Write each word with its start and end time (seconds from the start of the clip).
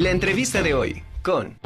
La 0.00 0.10
entrevista 0.10 0.62
de 0.62 0.72
hoy 0.72 1.02
con... 1.22 1.58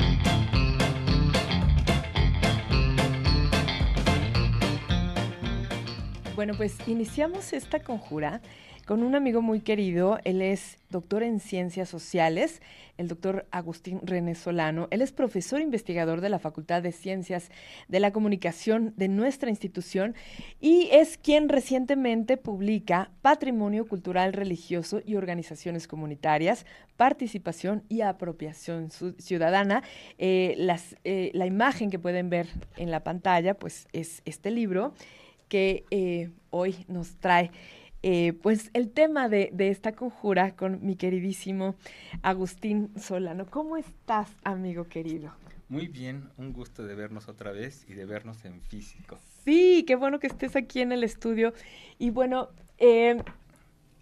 Bueno, 6.35 6.55
pues 6.57 6.77
iniciamos 6.89 7.53
esta 7.53 7.79
conjura 7.85 8.43
con 8.85 9.03
un 9.03 9.15
amigo 9.15 9.43
muy 9.43 9.61
querido. 9.61 10.19
Él 10.25 10.43
es 10.43 10.79
doctor 10.91 11.23
en 11.23 11.41
ciencias 11.41 11.89
sociales, 11.89 12.61
el 12.99 13.09
doctor 13.09 13.47
Agustín 13.51 14.01
René 14.03 14.35
Solano. 14.35 14.89
Él 14.91 15.03
es 15.03 15.13
profesor 15.13 15.61
investigador 15.61 16.21
de 16.21 16.29
la 16.29 16.39
Facultad 16.39 16.83
de 16.83 16.93
Ciencias 16.93 17.51
de 17.89 18.01
la 18.01 18.13
Comunicación 18.13 18.93
de 18.97 19.09
nuestra 19.09 19.51
institución 19.51 20.15
y 20.61 20.89
es 20.93 21.19
quien 21.19 21.49
recientemente 21.49 22.37
publica 22.37 23.11
Patrimonio 23.23 23.87
Cultural 23.87 24.33
Religioso 24.33 25.01
y 25.05 25.17
Organizaciones 25.17 25.89
Comunitarias, 25.89 26.67
Participación 26.97 27.83
y 27.89 28.03
Apropiación 28.03 28.91
Ciudadana. 29.19 29.83
Eh, 30.19 30.57
eh, 31.05 31.31
la 31.35 31.47
imagen 31.47 31.91
que 31.91 31.99
pueden 31.99 32.31
ver 32.31 32.49
en 32.77 32.91
la 32.91 33.03
pantalla, 33.03 33.55
pues 33.55 33.89
es 33.93 34.23
este 34.25 34.51
libro 34.51 34.95
que 35.49 35.85
eh, 35.91 36.31
hoy 36.51 36.85
nos 36.89 37.17
trae 37.17 37.51
eh, 38.07 38.35
pues 38.35 38.69
el 38.75 38.91
tema 38.91 39.31
de, 39.31 39.51
esta 39.57 39.93
conjura 39.93 40.55
con 40.57 40.85
mi 40.85 40.95
queridísimo 40.95 41.75
Agustín 42.21 42.91
Solano. 43.01 43.47
¿Cómo 43.47 43.79
estás, 43.79 44.29
amigo 44.45 44.85
querido? 44.85 45.33
Muy 45.71 45.89
bien, 45.89 46.29
un 46.37 46.53
gusto 46.53 46.85
de 46.85 46.95
vernos 46.95 47.31
otra 47.31 47.51
vez 47.51 47.87
y 47.89 47.95
de 47.95 48.05
vernos 48.05 48.45
en 48.45 48.61
físico. 48.61 49.19
Sí, 49.47 49.85
qué 49.87 49.97
bueno 49.97 50.19
que 50.21 50.27
estés 50.27 50.55
aquí 50.55 50.83
en 50.83 50.93
el 50.93 51.03
estudio. 51.03 51.55
Y 51.99 52.11
bueno, 52.11 52.51
eh, 52.77 53.23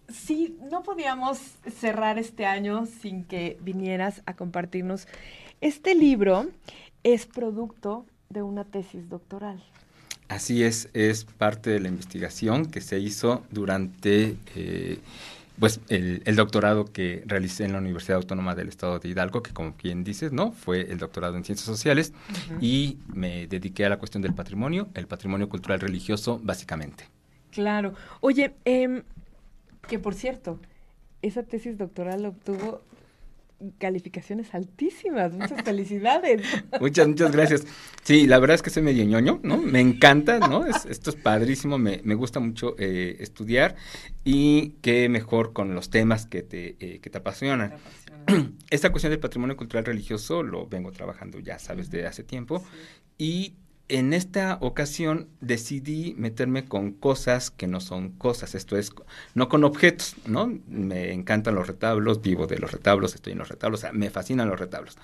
sí, 0.09 0.59
no 0.69 0.82
podíamos 0.82 1.38
cerrar 1.71 2.19
este 2.19 2.45
año 2.45 2.87
sin 2.87 3.23
que 3.23 3.57
vinieras 3.60 4.21
a 4.27 4.34
compartirnos. 4.34 5.07
Este 5.60 5.95
libro 5.95 6.48
es 7.05 7.27
producto 7.27 8.04
de 8.30 8.43
una 8.43 8.65
tesis 8.65 9.09
doctoral. 9.09 9.63
Así 10.33 10.65
es, 10.65 10.88
es 10.95 11.25
parte 11.25 11.69
de 11.69 11.79
la 11.79 11.88
investigación 11.88 12.65
que 12.65 12.80
se 12.80 12.99
hizo 12.99 13.45
durante 13.51 14.37
eh, 14.57 14.99
pues 15.59 15.80
el, 15.91 16.37
doctorado 16.37 16.87
que 16.87 17.23
realicé 17.27 17.66
en 17.66 17.73
la 17.73 17.79
Universidad 17.79 18.16
Autónoma 18.16 18.55
del 18.55 18.69
Estado 18.69 18.99
de 18.99 19.10
Hidalgo, 19.10 19.43
que 19.43 19.53
como 19.53 19.77
quien 19.77 20.05
dices, 20.05 20.33
¿no? 20.33 20.53
Fue 20.53 20.91
el 20.91 20.97
doctorado 20.97 21.37
en 21.37 21.45
Ciencias 21.45 21.66
Sociales 21.66 22.15
y 22.63 22.97
me 23.13 23.47
dediqué 23.47 23.85
a 23.85 23.91
la 23.91 23.99
cuestión 23.99 24.23
del 24.23 24.33
patrimonio, 24.33 24.88
el 24.95 25.07
patrimonio 25.07 25.51
cultural 25.51 25.80
religioso, 25.80 26.41
básicamente. 26.43 27.05
Claro. 27.51 27.93
Oye, 28.23 28.55
eh, 28.65 29.03
que 29.87 29.99
por 29.99 30.15
cierto, 30.15 30.59
esa 31.21 31.43
tesis 31.43 31.77
doctoral 31.77 32.25
obtuvo 32.25 32.80
calificaciones 33.79 34.55
altísimas. 34.55 35.32
Muchas 35.32 35.63
felicidades. 35.63 36.43
muchas, 36.80 37.09
muchas 37.09 37.32
gracias. 37.32 37.66
Sí, 38.02 38.27
la 38.27 38.38
verdad 38.38 38.57
es 38.57 38.63
que 38.63 38.71
soy 38.71 38.82
medio 38.82 39.04
ñoño, 39.04 39.41
¿no? 39.43 39.59
Me 39.59 39.80
encanta, 39.80 40.38
¿no? 40.38 40.66
esto 40.66 41.10
es 41.10 41.16
padrísimo, 41.16 41.79
me, 41.79 42.01
me 42.04 42.15
gusta 42.15 42.41
mucho 42.41 42.74
eh, 42.79 43.16
estudiar 43.21 43.77
y 44.24 44.71
qué 44.82 45.09
mejor 45.09 45.52
con 45.52 45.74
los 45.74 45.91
temas 45.91 46.27
que 46.27 46.43
te, 46.43 46.77
eh, 46.80 47.01
que 47.01 47.10
te 47.10 47.19
apasionan. 47.19 47.74
Esta 48.71 48.91
cuestión 48.91 49.10
del 49.10 49.21
patrimonio 49.21 49.57
cultural 49.57 49.85
religioso 49.85 50.43
lo 50.43 50.66
vengo 50.66 50.93
trabajando 50.93 51.38
ya, 51.41 51.59
sabes, 51.59 51.91
de 51.91 52.07
hace 52.07 52.23
tiempo. 52.23 52.65
Y 53.19 53.54
en 53.93 54.15
esta 54.15 54.57
ocasión 54.62 55.29
decidí 55.43 56.15
meterme 56.16 56.65
con 56.65 56.93
cosas 56.93 57.51
que 57.51 57.66
no 57.66 57.79
son 57.79 58.12
cosas, 58.12 58.54
esto 58.54 58.79
es, 58.79 58.90
no 59.35 59.51
con 59.51 59.65
objetos, 59.65 60.16
¿no? 60.26 60.51
Me 60.66 61.12
encantan 61.12 61.57
los 61.57 61.66
retablos, 61.66 62.23
vivo 62.23 62.46
de 62.46 62.59
los 62.59 62.73
retablos, 62.73 63.15
estoy 63.15 63.35
en 63.35 63.40
los 63.40 63.51
retablos, 63.51 63.80
o 63.80 63.82
sea, 63.82 63.93
me 63.93 64.09
fascinan 64.09 64.48
los 64.48 64.59
retablos. 64.59 64.97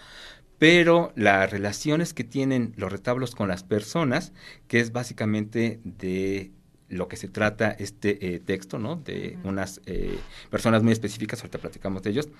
Pero 0.58 1.12
las 1.16 1.50
relaciones 1.50 2.14
que 2.14 2.24
tienen 2.24 2.72
los 2.76 2.90
retablos 2.90 3.34
con 3.34 3.48
las 3.48 3.62
personas, 3.62 4.32
que 4.68 4.80
es 4.80 4.90
básicamente 4.90 5.80
de 5.84 6.52
lo 6.88 7.08
que 7.08 7.16
se 7.16 7.28
trata 7.28 7.70
este 7.72 8.34
eh, 8.34 8.40
texto, 8.40 8.78
¿no? 8.78 8.96
De 8.96 9.38
unas 9.44 9.82
eh, 9.84 10.18
personas 10.48 10.82
muy 10.82 10.92
específicas, 10.92 11.40
ahorita 11.40 11.58
platicamos 11.58 12.02
de 12.02 12.10
ellos, 12.10 12.30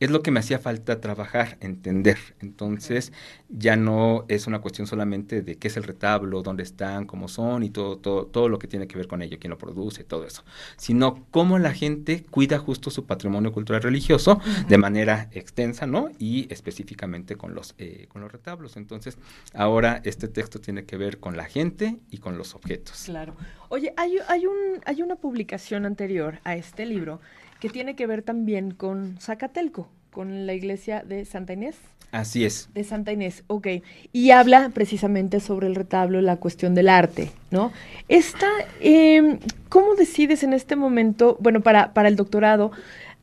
es 0.00 0.10
lo 0.10 0.22
que 0.22 0.30
me 0.30 0.40
hacía 0.40 0.58
falta 0.58 1.00
trabajar, 1.00 1.56
entender. 1.60 2.18
Entonces, 2.40 3.12
ya 3.48 3.76
no 3.76 4.24
es 4.28 4.46
una 4.46 4.60
cuestión 4.60 4.86
solamente 4.86 5.42
de 5.42 5.56
qué 5.56 5.68
es 5.68 5.76
el 5.76 5.84
retablo, 5.84 6.42
dónde 6.42 6.62
están, 6.62 7.06
cómo 7.06 7.28
son 7.28 7.62
y 7.62 7.70
todo, 7.70 7.98
todo, 7.98 8.26
todo 8.26 8.48
lo 8.48 8.58
que 8.58 8.66
tiene 8.66 8.86
que 8.86 8.96
ver 8.96 9.06
con 9.06 9.22
ello, 9.22 9.38
quién 9.38 9.50
lo 9.50 9.58
produce, 9.58 10.04
todo 10.04 10.26
eso, 10.26 10.44
sino 10.76 11.24
cómo 11.30 11.58
la 11.58 11.72
gente 11.72 12.24
cuida 12.30 12.58
justo 12.58 12.90
su 12.90 13.06
patrimonio 13.06 13.52
cultural 13.52 13.82
religioso 13.82 14.40
de 14.68 14.78
manera 14.78 15.28
extensa, 15.32 15.86
¿no? 15.86 16.10
Y 16.18 16.52
específicamente 16.52 17.36
con 17.36 17.54
los, 17.54 17.74
eh, 17.78 18.06
con 18.08 18.22
los 18.22 18.32
retablos. 18.32 18.76
Entonces, 18.76 19.18
ahora 19.54 20.00
este 20.04 20.28
texto 20.28 20.60
tiene 20.60 20.84
que 20.84 20.96
ver 20.96 21.18
con 21.18 21.36
la 21.36 21.44
gente 21.44 21.98
y 22.10 22.18
con 22.18 22.36
los 22.36 22.54
objetos. 22.54 23.04
Claro. 23.04 23.34
Oye, 23.68 23.92
hay, 23.96 24.18
hay, 24.28 24.46
un, 24.46 24.80
hay 24.84 25.02
una 25.02 25.16
publicación 25.16 25.86
anterior 25.86 26.40
a 26.44 26.56
este 26.56 26.86
libro 26.86 27.20
que 27.64 27.70
tiene 27.70 27.96
que 27.96 28.06
ver 28.06 28.20
también 28.20 28.72
con 28.72 29.16
Zacatelco, 29.18 29.88
con 30.10 30.46
la 30.46 30.52
iglesia 30.52 31.02
de 31.02 31.24
Santa 31.24 31.54
Inés. 31.54 31.76
Así 32.12 32.44
es. 32.44 32.68
De 32.74 32.84
Santa 32.84 33.10
Inés, 33.10 33.42
ok. 33.46 33.68
Y 34.12 34.32
habla 34.32 34.70
precisamente 34.74 35.40
sobre 35.40 35.66
el 35.68 35.74
retablo, 35.74 36.20
la 36.20 36.36
cuestión 36.36 36.74
del 36.74 36.90
arte, 36.90 37.30
¿no? 37.50 37.72
Esta, 38.08 38.50
em, 38.80 39.38
¿cómo 39.70 39.94
decides 39.94 40.42
en 40.42 40.52
este 40.52 40.76
momento, 40.76 41.38
bueno, 41.40 41.62
para, 41.62 41.94
para 41.94 42.08
el 42.08 42.16
doctorado, 42.16 42.70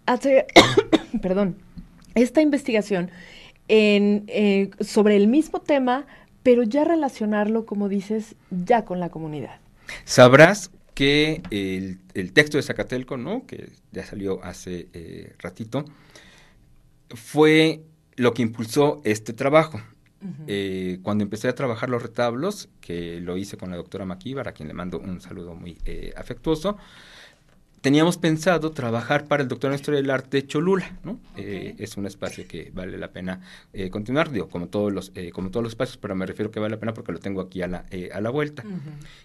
hacer, 0.07 0.47
perdón, 1.21 1.55
esta 2.15 2.41
investigación 2.41 3.11
en, 3.67 4.23
eh, 4.25 4.71
sobre 4.79 5.17
el 5.17 5.27
mismo 5.27 5.61
tema, 5.61 6.07
pero 6.41 6.63
ya 6.63 6.83
relacionarlo, 6.83 7.67
como 7.67 7.89
dices, 7.89 8.33
ya 8.49 8.85
con 8.85 8.99
la 8.99 9.09
comunidad? 9.09 9.59
Sabrás 10.03 10.71
que 11.01 11.41
el, 12.13 12.31
texto 12.31 12.57
de 12.57 12.61
Zacatelco, 12.61 13.17
¿no? 13.17 13.47
que 13.47 13.71
ya 13.91 14.05
salió 14.05 14.43
hace 14.43 14.87
eh, 14.93 15.33
ratito, 15.39 15.83
fue 17.09 17.81
lo 18.17 18.35
que 18.35 18.43
impulsó 18.43 19.01
este 19.03 19.33
trabajo. 19.33 19.81
Eh, 20.45 20.99
cuando 21.01 21.23
empecé 21.23 21.47
a 21.47 21.55
trabajar 21.55 21.89
los 21.89 22.03
retablos, 22.03 22.69
que 22.79 23.19
lo 23.19 23.35
hice 23.37 23.57
con 23.57 23.71
la 23.71 23.77
doctora 23.77 24.05
Maquíbar, 24.05 24.47
a 24.47 24.51
quien 24.51 24.67
le 24.67 24.75
mando 24.75 24.99
un 24.99 25.19
saludo 25.21 25.55
muy 25.55 25.79
eh, 25.85 26.13
afectuoso, 26.15 26.77
teníamos 27.81 28.17
pensado 28.17 28.71
trabajar 28.71 29.25
para 29.25 29.41
el 29.41 29.49
doctor 29.49 29.71
en 29.71 29.75
Historia 29.75 29.99
del 29.99 30.11
Arte 30.11 30.45
Cholula, 30.45 30.97
¿no? 31.03 31.19
Eh, 31.35 31.75
es 31.79 31.97
un 31.97 32.05
espacio 32.05 32.47
que 32.47 32.71
vale 32.73 32.97
la 32.97 33.11
pena 33.11 33.41
eh, 33.73 33.89
continuar, 33.89 34.31
digo, 34.31 34.47
como 34.49 34.67
todos 34.67 34.93
los, 34.93 35.11
eh, 35.15 35.31
como 35.31 35.49
todos 35.49 35.63
los 35.63 35.71
espacios, 35.73 35.97
pero 35.97 36.15
me 36.15 36.25
refiero 36.25 36.51
que 36.51 36.59
vale 36.59 36.75
la 36.75 36.79
pena 36.79 36.93
porque 36.93 37.11
lo 37.11 37.19
tengo 37.19 37.41
aquí 37.41 37.61
a 37.63 37.67
la, 37.67 37.85
a 38.13 38.21
la 38.21 38.29
vuelta. 38.29 38.63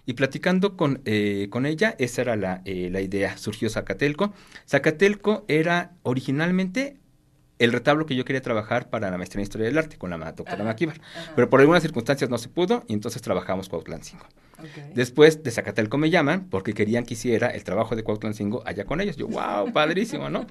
Y 0.06 0.15
platicando 0.15 0.77
con, 0.77 1.03
con 1.50 1.67
ella, 1.67 1.94
esa 1.99 2.22
era 2.22 2.37
la, 2.37 2.62
la 2.65 3.00
idea, 3.00 3.37
surgió 3.37 3.69
Zacatelco. 3.69 4.33
Zacatelco 4.67 5.44
era 5.49 5.93
originalmente 6.03 6.97
el 7.59 7.73
retablo 7.73 8.06
que 8.06 8.15
yo 8.17 8.25
quería 8.25 8.43
trabajar 8.43 8.91
para 8.91 9.11
la 9.11 9.19
maestría 9.19 9.41
en 9.41 9.44
Historia 9.44 9.67
del 9.67 9.78
Arte 9.78 9.97
con 9.97 10.11
la 10.11 10.33
doctora 10.33 10.65
Maquíbar. 10.65 11.00
Pero 11.34 11.50
por 11.50 11.61
algunas 11.61 11.83
circunstancias 11.83 12.31
no 12.31 12.38
se 12.38 12.49
pudo 12.49 12.84
y 12.88 12.94
entonces 12.94 13.23
trabajamos 13.23 13.69
Cuautlán 13.69 14.03
5. 14.03 14.27
Después 14.94 15.43
de 15.43 15.50
Zacatelco 15.50 15.99
me 15.99 16.11
llaman 16.11 16.47
porque 16.49 16.72
querían 16.72 17.05
que 17.05 17.15
hiciera 17.15 17.49
el 17.49 17.65
trabajo 17.65 17.97
de 17.97 18.03
Cuautlán 18.03 18.34
5 18.34 18.62
allá 18.65 18.84
con 18.84 19.00
ellos. 19.00 19.17
Yo, 19.17 19.28
wow, 19.28 19.72
padrísimo, 19.75 20.31
¿no? 20.31 20.47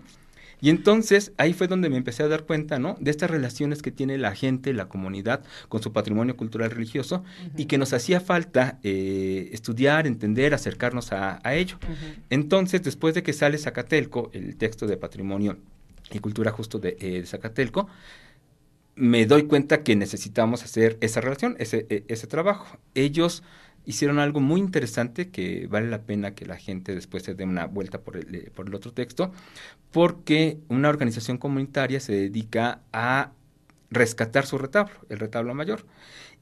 Y 0.61 0.69
entonces 0.69 1.31
ahí 1.38 1.53
fue 1.53 1.67
donde 1.67 1.89
me 1.89 1.97
empecé 1.97 2.23
a 2.23 2.27
dar 2.27 2.43
cuenta, 2.43 2.79
¿no? 2.79 2.95
De 2.99 3.11
estas 3.11 3.29
relaciones 3.29 3.81
que 3.81 3.91
tiene 3.91 4.17
la 4.17 4.33
gente, 4.35 4.73
la 4.73 4.88
comunidad 4.88 5.43
con 5.69 5.81
su 5.81 5.91
patrimonio 5.91 6.38
cultural 6.38 6.71
religioso 6.71 7.23
y 7.57 7.66
que 7.66 7.77
nos 7.77 7.93
hacía 7.93 8.19
falta 8.19 8.79
eh, 8.83 9.49
estudiar, 9.51 10.07
entender, 10.07 10.53
acercarnos 10.53 11.11
a, 11.11 11.39
ello. 11.53 11.77
Entonces, 12.29 12.81
después 12.83 13.13
de 13.13 13.23
que 13.23 13.33
sale 13.33 13.57
Zacatelco, 13.57 14.29
el 14.33 14.55
texto 14.55 14.87
de 14.87 14.97
patrimonio 14.97 15.57
y 16.11 16.19
Cultura 16.19 16.51
justo 16.51 16.79
de, 16.79 16.97
eh, 16.99 17.23
Zacatelco, 17.25 17.87
me 18.95 19.25
doy 19.25 19.43
cuenta 19.43 19.84
que 19.84 19.96
necesitamos 19.96 20.63
hacer 20.63 20.97
esa 21.02 21.22
relación, 21.22 21.55
ese, 21.59 21.85
e, 21.90 22.03
ese 22.07 22.28
trabajo. 22.28 22.78
Ellos 22.93 23.43
hicieron 23.85 24.20
algo 24.20 24.40
muy 24.40 24.59
interesante 24.59 25.29
que 25.29 25.67
vale 25.67 25.90
la 25.90 26.02
pena 26.02 26.35
que 26.35 26.46
la 26.46 26.58
gente 26.58 26.96
después 26.96 27.23
se 27.23 27.35
dé 27.35 27.43
una 27.43 27.66
vuelta 27.66 28.02
por 28.02 28.17
el, 28.17 28.34
eh, 28.35 28.52
por 28.53 28.67
el 28.67 28.76
otro 28.76 28.93
texto, 28.93 29.32
porque 29.91 30.59
una 30.67 30.90
organización 30.90 31.37
comunitaria 31.37 31.99
se 31.99 32.14
dedica 32.14 32.82
a 32.91 33.32
rescatar 33.91 34.46
su 34.46 34.58
retablo, 34.58 34.93
el 35.09 35.20
retablo 35.20 35.53
mayor. 35.53 35.85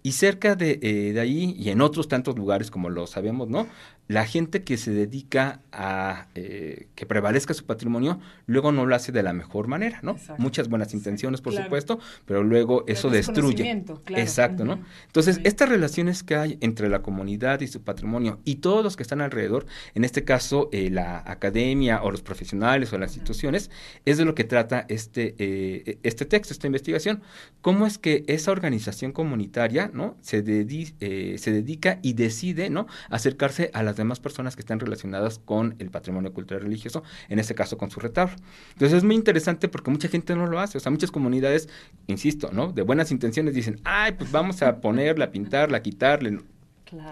Y 0.05 0.13
cerca 0.13 0.55
de, 0.55 0.79
eh, 0.81 1.13
de 1.13 1.19
ahí 1.19 1.55
y 1.57 1.69
en 1.69 1.79
otros 1.79 2.09
tantos 2.09 2.35
lugares, 2.37 2.69
como 2.69 2.89
lo 2.89 3.07
sabemos, 3.07 3.47
¿no? 3.47 3.67
La 4.07 4.25
gente 4.25 4.63
que 4.63 4.77
se 4.77 4.91
dedica 4.91 5.61
a 5.71 6.27
eh, 6.35 6.87
que 6.95 7.05
prevalezca 7.05 7.53
su 7.53 7.65
patrimonio, 7.65 8.19
luego 8.47 8.71
no 8.71 8.85
lo 8.85 8.95
hace 8.95 9.11
de 9.11 9.23
la 9.23 9.33
mejor 9.33 9.67
manera, 9.67 9.99
¿no? 10.01 10.17
Muchas 10.37 10.67
buenas 10.67 10.93
intenciones, 10.93 11.41
por 11.41 11.53
supuesto, 11.53 11.99
pero 12.25 12.43
luego 12.43 12.83
eso 12.87 13.09
destruye. 13.09 13.83
Exacto, 14.09 14.65
¿no? 14.65 14.79
Entonces, 15.07 15.39
estas 15.43 15.69
relaciones 15.69 16.23
que 16.23 16.35
hay 16.35 16.57
entre 16.61 16.89
la 16.89 17.01
comunidad 17.01 17.61
y 17.61 17.67
su 17.67 17.81
patrimonio 17.81 18.39
y 18.43 18.55
todos 18.55 18.83
los 18.83 18.97
que 18.97 19.03
están 19.03 19.21
alrededor, 19.21 19.65
en 19.95 20.03
este 20.03 20.23
caso 20.23 20.69
eh, 20.71 20.89
la 20.89 21.23
academia 21.25 22.03
o 22.03 22.11
los 22.11 22.21
profesionales 22.21 22.91
o 22.91 22.97
las 22.97 23.11
instituciones, 23.11 23.71
es 24.05 24.17
de 24.17 24.25
lo 24.25 24.35
que 24.35 24.43
trata 24.43 24.85
este, 24.89 25.35
eh, 25.39 25.97
este 26.03 26.25
texto, 26.25 26.53
esta 26.53 26.67
investigación. 26.67 27.21
¿Cómo 27.61 27.87
es 27.87 27.97
que 27.97 28.25
esa 28.27 28.51
organización 28.51 29.13
comunitaria, 29.13 29.89
¿no? 29.93 30.17
Se, 30.21 30.43
se 30.43 31.51
dedica 31.51 31.99
y 32.01 32.13
decide, 32.13 32.69
¿no? 32.69 32.87
Acercarse 33.09 33.71
a 33.73 33.81
las 33.83 33.92
demás 33.95 34.19
personas 34.19 34.55
que 34.55 34.61
están 34.61 34.79
relacionadas 34.79 35.39
con 35.39 35.75
el 35.79 35.89
patrimonio 35.89 36.33
cultural 36.33 36.63
religioso, 36.63 37.03
en 37.29 37.39
este 37.39 37.55
caso 37.55 37.77
con 37.77 37.91
su 37.91 37.99
retablo. 37.99 38.35
Entonces 38.73 38.97
es 38.97 39.03
muy 39.03 39.15
interesante 39.15 39.67
porque 39.67 39.91
mucha 39.91 40.07
gente 40.07 40.35
no 40.35 40.47
lo 40.47 40.59
hace, 40.59 40.77
o 40.77 40.81
sea, 40.81 40.91
muchas 40.91 41.11
comunidades, 41.11 41.69
insisto, 42.07 42.49
¿no? 42.51 42.71
De 42.71 42.81
buenas 42.81 43.11
intenciones 43.11 43.53
dicen, 43.53 43.79
ay, 43.83 44.13
pues 44.13 44.31
vamos 44.31 44.61
a 44.61 44.81
ponerla, 44.81 45.31
pintarla, 45.31 45.81
quitarle, 45.81 46.39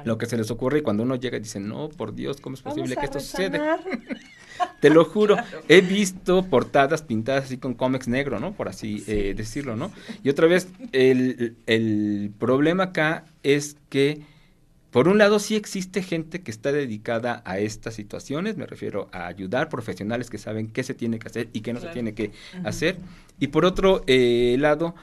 lo 0.05 0.17
que 0.17 0.25
se 0.25 0.37
les 0.37 0.51
ocurre 0.51 0.79
y 0.79 0.81
cuando 0.81 1.03
uno 1.03 1.15
llega 1.15 1.37
y 1.37 1.39
dice, 1.39 1.59
no, 1.59 1.89
por 1.89 2.13
Dios, 2.13 2.39
¿cómo 2.39 2.55
es 2.55 2.61
posible 2.61 2.95
que 2.95 3.05
esto 3.05 3.19
suceda? 3.19 3.79
Te 4.79 4.89
lo 4.89 5.05
juro, 5.05 5.37
he 5.67 5.81
visto 5.81 6.45
portadas 6.45 7.01
pintadas 7.01 7.45
así 7.45 7.57
con 7.57 7.73
cómics 7.73 8.07
negro, 8.07 8.39
¿no? 8.39 8.53
Por 8.53 8.69
así 8.69 9.03
eh, 9.07 9.33
decirlo, 9.35 9.75
¿no? 9.75 9.91
Y 10.23 10.29
otra 10.29 10.47
vez, 10.47 10.67
el, 10.91 11.55
el 11.65 12.31
problema 12.37 12.85
acá 12.85 13.25
es 13.43 13.77
que 13.89 14.21
por 14.91 15.07
un 15.07 15.17
lado, 15.17 15.39
sí 15.39 15.55
existe 15.55 16.03
gente 16.03 16.41
que 16.41 16.51
está 16.51 16.71
dedicada 16.71 17.41
a 17.45 17.59
estas 17.59 17.93
situaciones, 17.93 18.57
me 18.57 18.65
refiero 18.65 19.09
a 19.13 19.27
ayudar 19.27 19.69
profesionales 19.69 20.29
que 20.29 20.37
saben 20.37 20.67
qué 20.67 20.83
se 20.83 20.93
tiene 20.93 21.17
que 21.17 21.27
hacer 21.27 21.49
y 21.53 21.61
qué 21.61 21.73
no 21.73 21.79
se 21.79 21.87
tiene 21.87 22.13
que 22.13 22.31
hacer. 22.65 22.97
Y 23.39 23.47
por 23.47 23.63
otro 23.63 24.03
eh, 24.07 24.57
lado, 24.59 24.93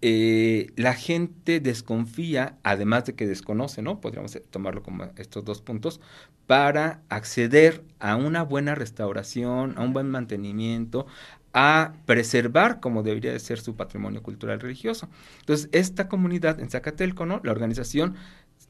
eh, 0.00 0.72
la 0.76 0.94
gente 0.94 1.60
desconfía, 1.60 2.58
además 2.62 3.04
de 3.04 3.14
que 3.14 3.26
desconoce, 3.26 3.82
¿no? 3.82 4.00
Podríamos 4.00 4.38
tomarlo 4.50 4.82
como 4.82 5.04
estos 5.16 5.44
dos 5.44 5.60
puntos, 5.60 6.00
para 6.46 7.02
acceder 7.08 7.84
a 7.98 8.16
una 8.16 8.42
buena 8.42 8.74
restauración, 8.74 9.74
a 9.76 9.82
un 9.82 9.92
buen 9.92 10.08
mantenimiento, 10.08 11.06
a 11.52 11.94
preservar 12.06 12.80
como 12.80 13.02
debería 13.02 13.32
de 13.32 13.38
ser 13.38 13.60
su 13.60 13.76
patrimonio 13.76 14.22
cultural 14.22 14.60
religioso. 14.60 15.08
Entonces, 15.40 15.68
esta 15.72 16.08
comunidad 16.08 16.60
en 16.60 16.70
Zacatelco, 16.70 17.26
¿no? 17.26 17.40
La 17.44 17.52
organización 17.52 18.16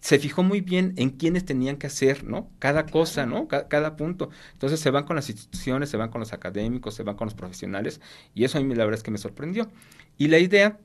se 0.02 0.18
fijó 0.18 0.42
muy 0.42 0.60
bien 0.60 0.94
en 0.96 1.10
quiénes 1.10 1.44
tenían 1.44 1.76
que 1.76 1.86
hacer, 1.86 2.24
¿no? 2.24 2.50
Cada 2.58 2.86
cosa, 2.86 3.24
¿no? 3.24 3.46
Cada, 3.46 3.96
punto. 3.96 4.30
Entonces 4.52 4.80
se 4.80 4.90
van 4.90 5.04
con 5.04 5.14
las 5.14 5.30
instituciones, 5.30 5.90
se 5.90 5.96
van 5.96 6.10
con 6.10 6.18
los 6.18 6.32
académicos, 6.32 6.94
se 6.94 7.04
van 7.04 7.14
con 7.14 7.26
los 7.26 7.34
profesionales, 7.34 8.00
y 8.34 8.42
eso 8.42 8.58
a 8.58 8.60
mí 8.60 8.74
la 8.74 8.84
verdad 8.84 8.98
es 8.98 9.04
que 9.04 9.12
me 9.12 9.18
sorprendió. 9.18 9.70
Y 10.18 10.26
la 10.26 10.40
idea 10.40 10.80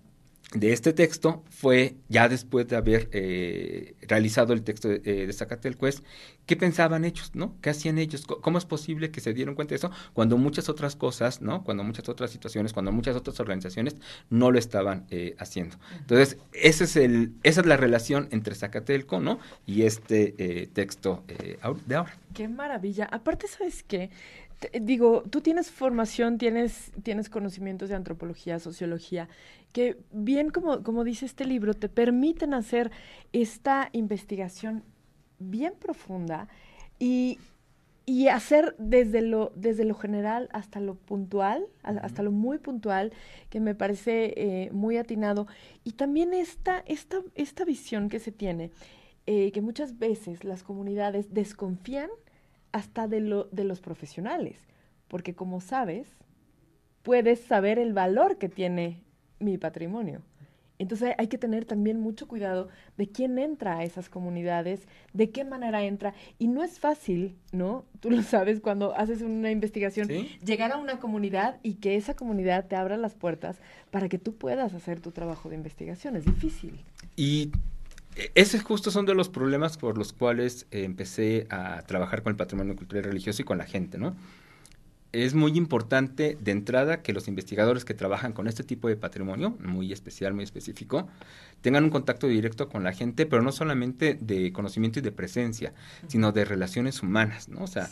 de 0.53 0.71
este 0.71 0.93
texto 0.93 1.43
fue, 1.49 1.97
ya 2.07 2.29
después 2.29 2.67
de 2.69 2.77
haber 2.77 3.09
eh, 3.11 3.95
realizado 4.03 4.53
el 4.53 4.63
texto 4.63 4.87
de, 4.87 5.01
eh, 5.03 5.27
de 5.27 5.93
qué 6.45 6.55
pensaban 6.55 7.03
ellos, 7.03 7.31
¿no? 7.33 7.53
¿Qué 7.61 7.69
hacían 7.69 7.97
ellos? 7.97 8.25
¿Cómo 8.25 8.57
es 8.57 8.63
posible 8.63 9.11
que 9.11 9.19
se 9.19 9.33
dieron 9.33 9.55
cuenta 9.55 9.71
de 9.71 9.77
eso 9.77 9.91
cuando 10.13 10.37
muchas 10.37 10.69
otras 10.69 10.95
cosas, 10.95 11.41
¿no? 11.41 11.65
Cuando 11.65 11.83
muchas 11.83 12.07
otras 12.07 12.31
situaciones, 12.31 12.71
cuando 12.71 12.93
muchas 12.93 13.17
otras 13.17 13.37
organizaciones 13.41 13.97
no 14.29 14.49
lo 14.49 14.57
estaban 14.57 15.05
eh, 15.09 15.35
haciendo. 15.37 15.75
Entonces, 15.99 16.37
ese 16.53 16.85
es 16.85 16.95
el, 16.95 17.33
esa 17.43 17.59
es 17.59 17.67
la 17.67 17.75
relación 17.75 18.29
entre 18.31 18.55
Zacatelco, 18.55 19.19
¿no? 19.19 19.39
Y 19.65 19.81
este 19.81 20.69
texto 20.73 21.25
de 21.27 21.95
ahora. 21.95 22.15
Qué 22.33 22.47
maravilla. 22.47 23.09
Aparte, 23.11 23.47
¿sabes 23.47 23.83
qué? 23.83 24.09
Digo, 24.81 25.23
tú 25.29 25.41
tienes 25.41 25.71
formación, 25.71 26.37
tienes, 26.37 26.91
tienes 27.03 27.29
conocimientos 27.29 27.89
de 27.89 27.95
antropología, 27.95 28.59
sociología, 28.59 29.29
que 29.71 29.97
bien 30.11 30.49
como, 30.49 30.83
como 30.83 31.03
dice 31.03 31.25
este 31.25 31.45
libro, 31.45 31.73
te 31.73 31.89
permiten 31.89 32.53
hacer 32.53 32.91
esta 33.33 33.89
investigación 33.91 34.83
bien 35.39 35.73
profunda 35.79 36.47
y, 36.97 37.37
y 38.05 38.29
hacer 38.29 38.75
desde 38.79 39.21
lo, 39.21 39.51
desde 39.55 39.85
lo 39.85 39.93
general 39.93 40.49
hasta 40.51 40.79
lo 40.79 40.95
puntual, 40.95 41.67
hasta 41.83 42.23
lo 42.23 42.31
muy 42.31 42.57
puntual, 42.57 43.13
que 43.49 43.59
me 43.59 43.75
parece 43.75 44.33
eh, 44.37 44.71
muy 44.71 44.97
atinado. 44.97 45.45
Y 45.83 45.91
también 45.91 46.33
esta, 46.33 46.83
esta, 46.87 47.21
esta 47.35 47.63
visión 47.63 48.09
que 48.09 48.19
se 48.19 48.31
tiene, 48.31 48.71
eh, 49.27 49.51
que 49.51 49.61
muchas 49.61 49.99
veces 49.99 50.43
las 50.43 50.63
comunidades 50.63 51.33
desconfían 51.33 52.09
hasta 52.77 53.07
de, 53.07 53.21
lo, 53.21 53.45
de 53.45 53.63
los 53.63 53.81
profesionales, 53.81 54.59
porque 55.07 55.33
como 55.33 55.61
sabes, 55.61 56.07
puedes 57.01 57.39
saber 57.39 57.79
el 57.79 57.93
valor 57.93 58.37
que 58.37 58.49
tiene 58.49 59.01
mi 59.39 59.57
patrimonio. 59.57 60.21
Entonces 60.79 61.15
hay 61.17 61.27
que 61.27 61.39
tener 61.39 61.65
también 61.65 61.99
mucho 61.99 62.27
cuidado 62.27 62.69
de 62.95 63.07
quién 63.07 63.39
entra 63.39 63.79
a 63.79 63.83
esas 63.83 64.09
comunidades, 64.09 64.87
de 65.11 65.31
qué 65.31 65.43
manera 65.43 65.83
entra. 65.83 66.13
Y 66.37 66.49
no 66.49 66.63
es 66.63 66.79
fácil, 66.79 67.35
¿no? 67.51 67.85
Tú 67.99 68.11
lo 68.11 68.21
sabes 68.21 68.61
cuando 68.61 68.95
haces 68.95 69.23
una 69.23 69.49
investigación, 69.49 70.07
llegar 70.45 70.71
a 70.71 70.77
una 70.77 70.99
comunidad 70.99 71.57
y 71.63 71.75
que 71.75 71.95
esa 71.95 72.15
comunidad 72.15 72.67
te 72.67 72.75
abra 72.75 72.95
las 72.95 73.15
puertas 73.15 73.59
para 73.89 74.07
que 74.07 74.19
tú 74.19 74.35
puedas 74.35 74.75
hacer 74.75 74.99
tu 74.99 75.11
trabajo 75.11 75.49
de 75.49 75.55
investigación. 75.55 76.15
Es 76.15 76.25
difícil. 76.25 76.79
Y 77.15 77.51
esos 78.35 78.63
justo 78.63 78.91
son 78.91 79.05
de 79.05 79.13
los 79.13 79.29
problemas 79.29 79.77
por 79.77 79.97
los 79.97 80.13
cuales 80.13 80.65
eh, 80.71 80.83
empecé 80.83 81.47
a 81.49 81.83
trabajar 81.83 82.23
con 82.23 82.31
el 82.31 82.37
patrimonio 82.37 82.75
cultural 82.75 83.05
y 83.05 83.07
religioso 83.07 83.41
y 83.41 83.45
con 83.45 83.57
la 83.57 83.65
gente, 83.65 83.97
¿no? 83.97 84.15
Es 85.13 85.33
muy 85.33 85.57
importante 85.57 86.37
de 86.39 86.51
entrada 86.51 87.01
que 87.01 87.13
los 87.13 87.27
investigadores 87.27 87.85
que 87.85 87.93
trabajan 87.93 88.33
con 88.33 88.47
este 88.47 88.63
tipo 88.63 88.87
de 88.87 88.97
patrimonio, 88.97 89.57
muy 89.59 89.93
especial, 89.93 90.33
muy 90.33 90.43
específico, 90.43 91.07
tengan 91.61 91.85
un 91.85 91.89
contacto 91.89 92.27
directo 92.27 92.67
con 92.67 92.83
la 92.83 92.91
gente, 92.91 93.25
pero 93.25 93.41
no 93.41 93.51
solamente 93.51 94.17
de 94.19 94.51
conocimiento 94.51 94.99
y 94.99 95.01
de 95.01 95.11
presencia, 95.11 95.73
sino 96.07 96.33
de 96.33 96.43
relaciones 96.43 97.01
humanas, 97.01 97.47
¿no? 97.47 97.63
O 97.63 97.67
sea, 97.67 97.89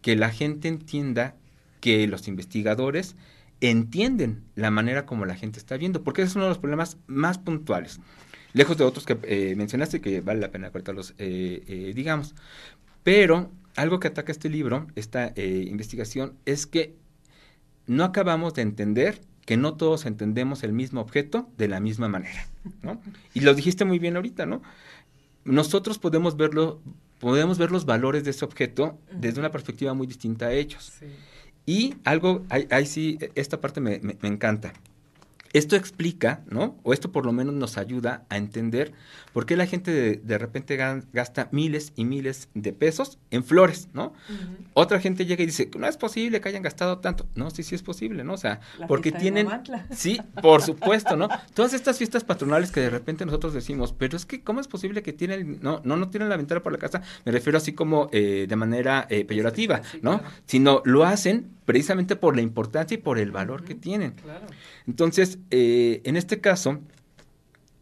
que 0.00 0.16
la 0.16 0.30
gente 0.30 0.68
entienda 0.68 1.36
que 1.80 2.06
los 2.06 2.28
investigadores 2.28 3.14
entienden 3.60 4.42
la 4.54 4.70
manera 4.70 5.04
como 5.04 5.26
la 5.26 5.36
gente 5.36 5.58
está 5.58 5.76
viendo, 5.76 6.02
porque 6.02 6.22
ese 6.22 6.30
es 6.30 6.36
uno 6.36 6.44
de 6.44 6.50
los 6.50 6.58
problemas 6.58 6.96
más 7.06 7.38
puntuales 7.38 8.00
lejos 8.54 8.78
de 8.78 8.84
otros 8.84 9.04
que 9.04 9.18
eh, 9.24 9.54
mencionaste 9.56 10.00
que 10.00 10.22
vale 10.22 10.40
la 10.40 10.50
pena 10.50 10.70
cortarlos, 10.70 11.14
eh, 11.18 11.62
eh, 11.66 11.92
digamos. 11.94 12.34
Pero 13.02 13.50
algo 13.76 14.00
que 14.00 14.08
ataca 14.08 14.32
este 14.32 14.48
libro, 14.48 14.86
esta 14.94 15.34
investigación, 15.36 16.38
es 16.46 16.66
que 16.66 16.94
no 17.86 18.04
acabamos 18.04 18.54
de 18.54 18.62
entender 18.62 19.20
que 19.44 19.58
no 19.58 19.74
todos 19.74 20.06
entendemos 20.06 20.62
el 20.62 20.72
mismo 20.72 21.02
objeto 21.02 21.50
de 21.58 21.68
la 21.68 21.80
misma 21.80 22.08
manera, 22.08 22.46
¿no? 22.82 23.02
Y 23.34 23.40
lo 23.40 23.52
dijiste 23.52 23.84
muy 23.84 23.98
bien 23.98 24.16
ahorita, 24.16 24.46
¿no? 24.46 24.62
Nosotros 25.44 25.98
podemos 25.98 26.38
verlo, 26.38 26.80
podemos 27.18 27.58
ver 27.58 27.70
los 27.70 27.84
valores 27.84 28.24
de 28.24 28.30
ese 28.30 28.44
objeto 28.46 28.98
desde 29.12 29.40
una 29.40 29.50
perspectiva 29.50 29.92
muy 29.92 30.06
distinta 30.06 30.46
a 30.46 30.52
ellos. 30.52 30.92
Y 31.66 31.96
algo, 32.04 32.46
ahí, 32.48 32.86
sí, 32.86 33.18
esta 33.34 33.60
parte 33.60 33.80
me 33.82 34.00
encanta. 34.22 34.72
Esto 35.54 35.76
explica, 35.76 36.42
¿no? 36.50 36.76
O 36.82 36.92
esto 36.92 37.12
por 37.12 37.24
lo 37.24 37.32
menos 37.32 37.54
nos 37.54 37.78
ayuda 37.78 38.26
a 38.28 38.36
entender 38.36 38.92
por 39.32 39.46
qué 39.46 39.56
la 39.56 39.66
gente 39.66 40.20
de, 40.22 40.38
repente 40.38 40.76
gasta 41.12 41.48
miles 41.52 41.92
y 41.94 42.04
miles 42.04 42.48
de 42.54 42.72
pesos 42.72 43.18
en 43.30 43.44
flores, 43.44 43.88
¿no? 43.92 44.14
Otra 44.74 44.98
gente 44.98 45.26
llega 45.26 45.44
y 45.44 45.46
dice, 45.46 45.70
no 45.78 45.86
es 45.86 45.96
posible 45.96 46.40
que 46.40 46.48
hayan 46.48 46.62
gastado 46.62 46.98
tanto. 46.98 47.26
No, 47.36 47.50
sí, 47.50 47.62
sí 47.62 47.76
es 47.76 47.84
posible, 47.84 48.24
¿no? 48.24 48.34
O 48.34 48.36
sea, 48.36 48.60
porque 48.88 49.12
tienen... 49.12 49.48
Sí, 49.92 50.20
por 50.42 50.60
supuesto, 50.60 51.16
¿no? 51.16 51.28
Todas 51.54 51.72
estas 51.72 51.98
fiestas 51.98 52.24
patronales 52.24 52.72
que 52.72 52.80
de 52.80 52.90
repente 52.90 53.24
nosotros 53.24 53.54
decimos, 53.54 53.94
pero 53.96 54.16
es 54.16 54.26
que, 54.26 54.42
¿cómo 54.42 54.60
es 54.60 54.66
posible 54.66 55.04
que 55.04 55.12
tienen... 55.12 55.60
No, 55.62 55.80
no, 55.84 55.96
no 55.96 56.08
tienen 56.08 56.28
la 56.28 56.36
ventana 56.36 56.64
por 56.64 56.72
la 56.72 56.78
casa, 56.78 57.00
me 57.24 57.30
refiero 57.30 57.58
así 57.58 57.74
como 57.74 58.08
eh, 58.10 58.46
de 58.48 58.56
manera 58.56 59.06
eh, 59.08 59.24
peyorativa, 59.24 59.82
¿no? 60.02 60.20
Sino 60.46 60.82
lo 60.84 61.04
hacen 61.04 61.50
precisamente 61.64 62.16
por 62.16 62.34
la 62.36 62.42
importancia 62.42 62.96
y 62.96 62.98
por 62.98 63.18
el 63.18 63.30
valor 63.30 63.64
que 63.64 63.74
tienen. 63.74 64.12
Claro. 64.12 64.46
Entonces, 64.86 65.38
eh, 65.50 66.00
en 66.04 66.16
este 66.16 66.40
caso, 66.40 66.80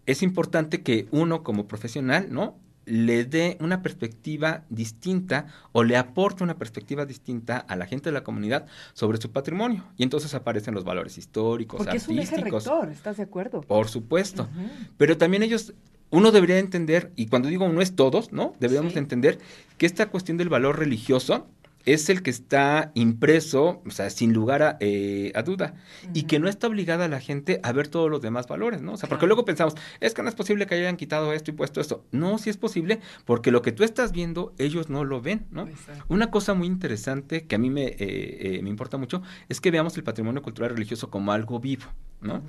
es 0.07 0.23
importante 0.23 0.83
que 0.83 1.07
uno 1.11 1.43
como 1.43 1.67
profesional, 1.67 2.29
¿no? 2.31 2.57
le 2.85 3.25
dé 3.25 3.57
una 3.61 3.83
perspectiva 3.83 4.65
distinta 4.69 5.47
o 5.73 5.85
le 5.85 5.97
aporte 5.97 6.43
una 6.43 6.59
perspectiva 6.59 7.07
distinta 7.07 7.59
a 7.59 7.77
la 7.77 7.87
gente 7.87 8.11
de 8.11 8.15
la 8.15 8.25
comunidad 8.25 8.67
sobre 8.93 9.21
su 9.21 9.31
patrimonio. 9.31 9.85
Y 9.97 10.03
entonces 10.03 10.35
aparecen 10.35 10.75
los 10.75 10.85
valores 10.85 11.19
históricos, 11.19 11.79
Porque 11.79 11.91
artísticos. 11.91 12.25
es 12.25 12.33
un 12.33 12.39
eje 12.39 12.51
rector, 12.51 12.91
¿estás 12.91 13.17
de 13.19 13.23
acuerdo? 13.23 13.61
Por 13.61 13.89
supuesto. 13.89 14.49
Pero 14.97 15.17
también 15.17 15.43
ellos, 15.43 15.75
uno 16.11 16.33
debería 16.33 16.59
entender, 16.59 17.13
y 17.17 17.27
cuando 17.27 17.49
digo 17.49 17.69
no 17.69 17.81
es 17.81 17.95
todos, 17.95 18.33
¿no? 18.33 18.55
Debemos 18.59 18.97
entender 18.97 19.39
que 19.79 19.87
esta 19.87 20.07
cuestión 20.11 20.37
del 20.37 20.49
valor 20.49 20.79
religioso 20.79 21.47
es 21.85 22.09
el 22.09 22.23
que 22.23 22.31
está 22.31 22.93
impreso, 22.95 23.83
o 23.87 23.91
sea, 23.91 24.11
sin 24.11 24.33
lugar 24.33 24.63
a, 24.63 24.77
eh, 24.81 25.33
duda, 25.45 25.75
y 26.15 26.25
que 26.25 26.39
no 26.39 26.49
está 26.49 26.67
obligada 26.67 27.07
a 27.07 27.09
la 27.09 27.21
gente 27.21 27.61
a 27.63 27.73
ver 27.73 27.89
todos 27.89 28.11
los 28.11 28.21
demás 28.21 28.47
valores, 28.47 28.83
¿no? 28.83 28.93
O 28.93 28.97
sea, 28.97 29.09
porque 29.09 29.27
luego 29.27 29.45
pensamos, 29.45 29.75
es 30.01 30.15
que 30.15 30.23
no 30.23 30.29
es 30.29 30.35
posible 30.35 30.67
que 30.67 30.75
hayan 30.75 30.97
quitado 30.97 31.33
esto 31.33 31.51
y 31.51 31.55
puesto 31.55 31.81
esto. 31.81 32.05
No, 32.13 32.39
sí 32.39 32.51
es 32.51 32.57
posible, 32.57 33.01
porque 33.25 33.51
lo 33.51 33.63
que 33.63 33.73
tú 33.73 33.85
estás 33.85 34.13
viendo, 34.13 34.55
ellos 34.59 34.89
no 34.89 35.05
lo 35.05 35.21
ven, 35.21 35.47
¿no? 35.51 35.69
Una 36.09 36.31
cosa 36.31 36.55
muy 36.55 36.67
interesante 36.67 37.47
que 37.47 37.55
a 37.55 37.59
mí 37.59 37.71
me, 37.71 37.87
eh, 37.87 37.97
eh, 37.99 38.61
me 38.63 38.71
importa 38.71 38.97
mucho 38.97 39.23
es 39.49 39.61
que 39.61 39.71
veamos 39.71 39.97
el 39.97 40.05
patrimonio 40.05 40.43
cultural 40.43 40.71
religioso 40.71 41.11
como 41.11 41.33
algo 41.33 41.61
vivo, 41.61 41.87
¿no? 42.21 42.43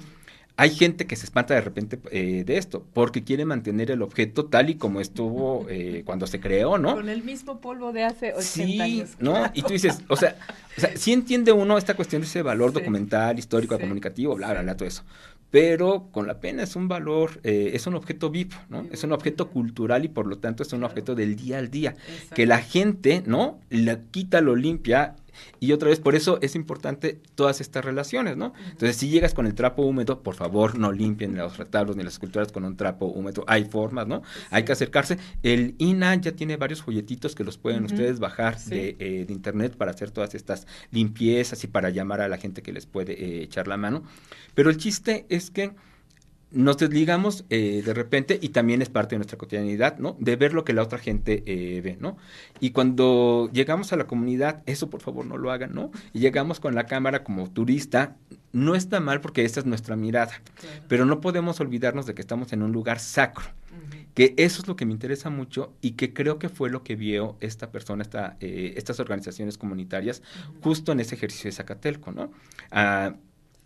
Hay 0.56 0.70
gente 0.70 1.08
que 1.08 1.16
se 1.16 1.26
espanta 1.26 1.56
de 1.56 1.62
repente 1.62 2.00
eh, 2.12 2.44
de 2.46 2.58
esto, 2.58 2.86
porque 2.94 3.24
quiere 3.24 3.44
mantener 3.44 3.90
el 3.90 4.04
objeto 4.04 4.46
tal 4.46 4.70
y 4.70 4.76
como 4.76 5.02
estuvo 5.02 5.66
eh, 5.68 6.04
cuando 6.06 6.28
se 6.28 6.40
creó, 6.40 6.78
¿no? 6.78 6.96
Con 6.96 7.10
el 7.10 7.24
mismo 7.24 7.60
polvo 7.60 7.92
de 7.92 8.04
hace 8.04 8.34
80 8.34 8.44
sí, 8.44 8.80
años. 8.80 9.10
¿no? 9.20 9.52
Y 9.56 9.64
tú 9.64 9.74
dices, 9.74 10.02
o 10.10 10.16
sea, 10.16 10.36
o 10.78 10.82
sea, 10.82 10.96
sí 10.96 11.12
entiende 11.12 11.52
uno 11.52 11.78
esta 11.78 11.96
cuestión 11.96 12.22
de 12.22 12.28
ese 12.28 12.44
valor 12.44 12.72
documental, 12.72 13.40
histórico, 13.40 13.80
comunicativo, 13.80 14.36
bla, 14.36 14.52
bla, 14.52 14.62
bla, 14.62 14.78
todo 14.78 14.88
eso. 14.88 15.04
Pero 15.50 16.08
con 16.12 16.28
la 16.28 16.40
pena 16.40 16.64
es 16.64 16.76
un 16.76 16.88
valor, 16.88 17.40
eh, 17.44 17.72
es 17.74 17.86
un 17.88 17.96
objeto 17.96 18.30
vivo, 18.30 18.56
¿no? 18.70 18.88
Es 18.92 19.04
un 19.04 19.12
objeto 19.12 19.50
cultural 19.50 20.06
y 20.06 20.08
por 20.08 20.28
lo 20.28 20.38
tanto 20.38 20.64
es 20.64 20.74
un 20.74 20.84
objeto 20.84 21.16
del 21.16 21.36
día 21.36 21.60
al 21.60 21.70
día. 21.70 21.96
Que 22.34 22.46
la 22.46 22.60
gente, 22.60 23.24
¿no? 23.26 23.60
La 23.70 24.02
quita, 24.02 24.42
lo 24.42 24.56
limpia 24.56 25.16
y 25.60 25.72
otra 25.72 25.90
vez, 25.90 26.00
por 26.00 26.16
eso 26.16 26.40
es 26.42 26.56
importante 26.56 27.20
todas 27.36 27.62
estas 27.62 27.84
relaciones, 27.84 28.38
¿no? 28.38 28.54
Entonces, 28.72 28.98
si 28.98 29.10
llegas 29.10 29.34
con 29.34 29.46
el 29.46 29.56
trapo 29.56 29.84
húmedo, 29.84 30.22
por 30.22 30.36
favor, 30.36 30.78
no 30.78 30.92
limpien 30.92 31.36
los 31.36 31.58
retablos 31.58 31.96
ni 31.96 32.04
las 32.04 32.14
esculturas 32.14 32.52
con 32.52 32.66
un 32.66 32.78
trapo 32.78 33.06
húmedo. 33.06 33.44
Hay 33.48 33.66
formas, 33.66 34.08
¿no? 34.08 34.22
Hay 34.52 34.64
que 34.64 34.72
acercarse. 34.72 35.18
El 35.42 35.76
INA 35.78 36.16
ya 36.16 36.32
tiene 36.34 36.58
varios 36.58 36.82
folletitos 36.82 37.36
que 37.36 37.44
los 37.44 37.58
pueden 37.58 37.86
ustedes 37.86 38.20
bajar 38.20 38.60
de, 38.60 38.96
eh, 39.00 39.26
de, 39.26 39.34
internet 39.34 39.76
para 39.76 39.92
hacer 39.92 40.12
todas 40.12 40.36
estas 40.36 40.68
limpiezas 40.92 41.64
y 41.64 41.68
para 41.68 41.90
llamar 41.90 42.22
a 42.22 42.28
la 42.28 42.38
gente 42.38 42.62
que 42.62 42.72
les 42.72 42.86
puede 42.86 43.14
eh, 43.14 43.44
echar 43.44 43.68
la 43.68 43.78
mano. 43.78 44.04
Pero 44.54 44.70
el 44.70 44.78
chiste 44.78 45.26
es 45.30 45.50
que 45.50 45.72
nos 46.54 46.78
desligamos 46.78 47.46
eh, 47.50 47.82
de 47.84 47.94
repente 47.94 48.38
y 48.42 48.50
también 48.50 48.82
es 48.82 48.90
parte 48.90 49.16
de 49.16 49.18
nuestra 49.18 49.38
cotidianidad, 49.38 49.98
¿no? 49.98 50.16
De 50.20 50.36
ver 50.36 50.54
lo 50.54 50.64
que 50.64 50.74
la 50.74 50.84
otra 50.84 51.00
gente 51.00 51.44
eh, 51.46 51.82
ve, 51.82 51.98
¿no? 52.00 52.18
Y 52.60 52.72
cuando 52.72 53.50
llegamos 53.52 53.92
a 53.92 53.98
la 53.98 54.06
comunidad, 54.06 54.62
eso 54.68 54.90
por 54.90 55.02
favor 55.02 55.26
no 55.26 55.38
lo 55.38 55.52
hagan, 55.52 55.74
¿no? 55.74 55.92
Y 56.14 56.20
llegamos 56.20 56.60
con 56.60 56.76
la 56.76 56.86
cámara 56.86 57.24
como 57.24 57.50
turista, 57.50 58.16
no 58.52 58.76
está 58.76 59.00
mal 59.00 59.20
porque 59.20 59.44
esta 59.44 59.60
es 59.60 59.66
nuestra 59.66 59.96
mirada, 59.96 60.42
pero 60.88 61.06
no 61.06 61.22
podemos 61.22 61.60
olvidarnos 61.60 62.06
de 62.06 62.14
que 62.14 62.22
estamos 62.22 62.54
en 62.54 62.62
un 62.62 62.72
lugar 62.72 63.00
sacro. 63.00 63.46
Que 64.14 64.36
eso 64.38 64.62
es 64.62 64.68
lo 64.68 64.76
que 64.76 64.86
me 64.86 64.92
interesa 64.94 65.32
mucho 65.32 65.74
y 65.82 65.92
que 65.92 66.14
creo 66.14 66.38
que 66.38 66.48
fue 66.48 66.70
lo 66.70 66.84
que 66.84 66.96
vio 66.96 67.36
esta 67.40 67.72
persona, 67.72 68.04
esta, 68.04 68.38
eh, 68.42 68.76
estas 68.78 69.00
organizaciones 69.00 69.58
comunitarias, 69.58 70.22
justo 70.62 70.92
en 70.92 71.00
ese 71.00 71.16
ejercicio 71.16 71.48
de 71.48 71.56
Zacatelco, 71.56 72.12
¿no? 72.12 72.32
Ah, 72.70 73.16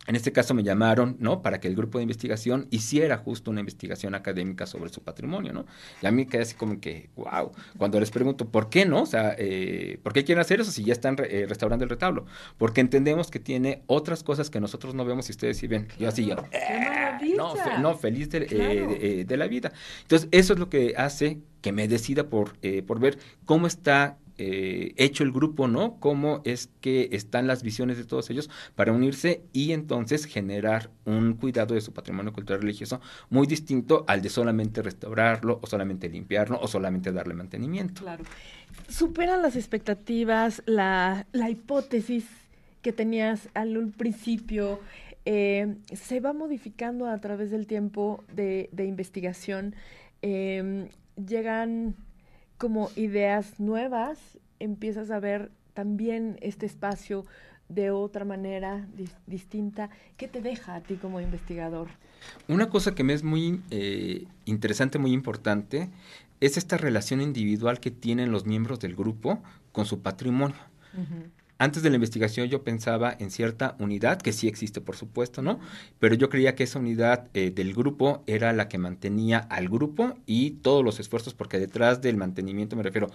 en 0.08 0.16
este 0.16 0.32
caso 0.32 0.54
me 0.54 0.62
llamaron, 0.62 1.16
¿no? 1.20 1.42
Para 1.42 1.60
que 1.60 1.68
el 1.68 1.76
grupo 1.76 1.98
de 1.98 2.02
investigación 2.02 2.66
hiciera 2.70 3.18
justo 3.18 3.50
una 3.50 3.60
investigación 3.60 4.14
académica 4.14 4.66
sobre 4.66 4.88
su 4.88 5.02
patrimonio, 5.02 5.52
¿no? 5.52 5.66
Y 6.00 6.06
a 6.06 6.10
mí 6.10 6.24
quedé 6.24 6.42
así 6.42 6.54
como 6.54 6.80
que, 6.80 7.10
wow, 7.14 7.52
cuando 7.76 8.00
les 8.00 8.10
pregunto, 8.10 8.48
¿por 8.48 8.70
qué 8.70 8.86
no? 8.86 9.02
O 9.02 9.06
sea, 9.06 9.34
eh, 9.36 10.00
¿por 10.02 10.14
qué 10.14 10.24
quieren 10.24 10.40
hacer 10.40 10.62
eso 10.62 10.70
si 10.70 10.82
ya 10.82 10.94
están 10.94 11.16
eh, 11.18 11.44
restaurando 11.46 11.84
el 11.84 11.90
retablo? 11.90 12.24
Porque 12.56 12.80
entendemos 12.80 13.30
que 13.30 13.38
tiene 13.38 13.82
otras 13.86 14.22
cosas 14.22 14.48
que 14.48 14.60
nosotros 14.60 14.94
no 14.94 15.04
vemos 15.04 15.28
y 15.28 15.32
ustedes 15.32 15.58
sí 15.58 15.66
ven. 15.66 15.88
Yo 15.98 16.08
así, 16.08 16.24
yo, 16.24 16.36
eh, 16.52 17.18
no, 17.36 17.54
no, 17.78 17.94
feliz 17.98 18.30
de, 18.30 19.26
de, 19.28 19.36
la 19.36 19.46
vida. 19.46 19.72
Entonces, 20.00 20.26
eso 20.32 20.54
es 20.54 20.58
lo 20.58 20.70
que 20.70 20.94
hace 20.96 21.42
que 21.60 21.72
me 21.72 21.86
decida 21.86 22.30
por, 22.30 22.54
por 22.86 22.98
ver 22.98 23.18
cómo 23.44 23.66
está 23.66 24.16
eh, 24.40 24.94
hecho 24.96 25.24
el 25.24 25.32
grupo, 25.32 25.66
¿no? 25.66 25.98
Cómo 25.98 26.42
es 26.44 26.70
que 26.80 27.08
están 27.10 27.48
las 27.48 27.64
visiones 27.64 27.96
de 27.96 28.04
todos 28.04 28.30
ellos 28.30 28.48
para 28.76 28.92
unirse 28.92 29.42
y 29.52 29.72
entonces 29.72 30.26
generar 30.26 30.90
un 31.04 31.34
cuidado 31.34 31.74
de 31.74 31.80
su 31.80 31.92
patrimonio 31.92 32.32
cultural 32.32 32.62
religioso 32.62 33.00
muy 33.30 33.48
distinto 33.48 34.04
al 34.06 34.22
de 34.22 34.28
solamente 34.28 34.80
restaurarlo 34.80 35.58
o 35.60 35.66
solamente 35.66 36.08
limpiarlo 36.08 36.60
o 36.60 36.68
solamente 36.68 37.10
darle 37.10 37.34
mantenimiento. 37.34 38.02
Claro. 38.02 38.22
Superan 38.88 39.42
las 39.42 39.56
expectativas, 39.56 40.62
la, 40.66 41.26
hipótesis 41.50 42.24
que 42.80 42.92
tenías 42.92 43.48
al 43.54 43.92
principio, 43.96 44.78
eh, 45.24 45.74
se 45.92 46.20
va 46.20 46.32
modificando 46.32 47.06
a 47.06 47.18
través 47.18 47.50
del 47.50 47.66
tiempo 47.66 48.22
de, 48.32 48.70
investigación. 48.76 49.74
Eh, 50.22 50.88
llegan 51.16 51.96
como 52.58 52.90
ideas 52.96 53.58
nuevas, 53.58 54.18
empiezas 54.58 55.10
a 55.10 55.20
ver 55.20 55.50
también 55.74 56.38
este 56.42 56.66
espacio 56.66 57.24
de 57.68 57.90
otra 57.90 58.24
manera 58.24 58.86
distinta. 59.26 59.90
¿Qué 60.16 60.26
te 60.26 60.40
deja 60.40 60.74
a 60.74 60.80
ti 60.80 60.96
como 60.96 61.20
investigador? 61.20 61.88
Una 62.48 62.68
cosa 62.68 62.94
que 62.94 63.04
me 63.04 63.12
es 63.12 63.22
muy 63.22 63.62
eh, 63.70 64.26
interesante, 64.44 64.98
muy 64.98 65.12
importante, 65.12 65.88
es 66.40 66.56
esta 66.56 66.76
relación 66.76 67.20
individual 67.20 67.80
que 67.80 67.90
tienen 67.90 68.32
los 68.32 68.44
miembros 68.44 68.80
del 68.80 68.96
grupo 68.96 69.42
con 69.72 69.86
su 69.86 70.00
patrimonio. 70.00 70.56
Antes 71.60 71.82
de 71.82 71.90
la 71.90 71.96
investigación 71.96 72.48
yo 72.48 72.62
pensaba 72.62 73.16
en 73.18 73.32
cierta 73.32 73.74
unidad, 73.80 74.22
que 74.22 74.32
sí 74.32 74.46
existe 74.46 74.80
por 74.80 74.94
supuesto, 74.94 75.42
¿no? 75.42 75.58
Pero 75.98 76.14
yo 76.14 76.30
creía 76.30 76.54
que 76.54 76.62
esa 76.62 76.78
unidad 76.78 77.26
eh, 77.34 77.50
del 77.50 77.74
grupo 77.74 78.22
era 78.28 78.52
la 78.52 78.68
que 78.68 78.78
mantenía 78.78 79.38
al 79.38 79.68
grupo 79.68 80.16
y 80.24 80.52
todos 80.52 80.84
los 80.84 81.00
esfuerzos, 81.00 81.34
porque 81.34 81.58
detrás 81.58 82.00
del 82.00 82.16
mantenimiento 82.16 82.76
me 82.76 82.84
refiero, 82.84 83.10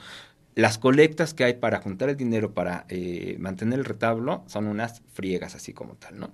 las 0.56 0.78
colectas 0.78 1.34
que 1.34 1.46
hay 1.46 1.54
para 1.54 1.80
juntar 1.80 2.10
el 2.10 2.18
dinero 2.18 2.54
para 2.54 2.86
eh, 2.90 3.38
mantener 3.40 3.80
el 3.80 3.86
retablo 3.86 4.44
son 4.48 4.68
unas 4.68 5.02
friegas 5.14 5.56
así 5.56 5.72
como 5.72 5.96
tal, 5.96 6.20
¿no? 6.20 6.30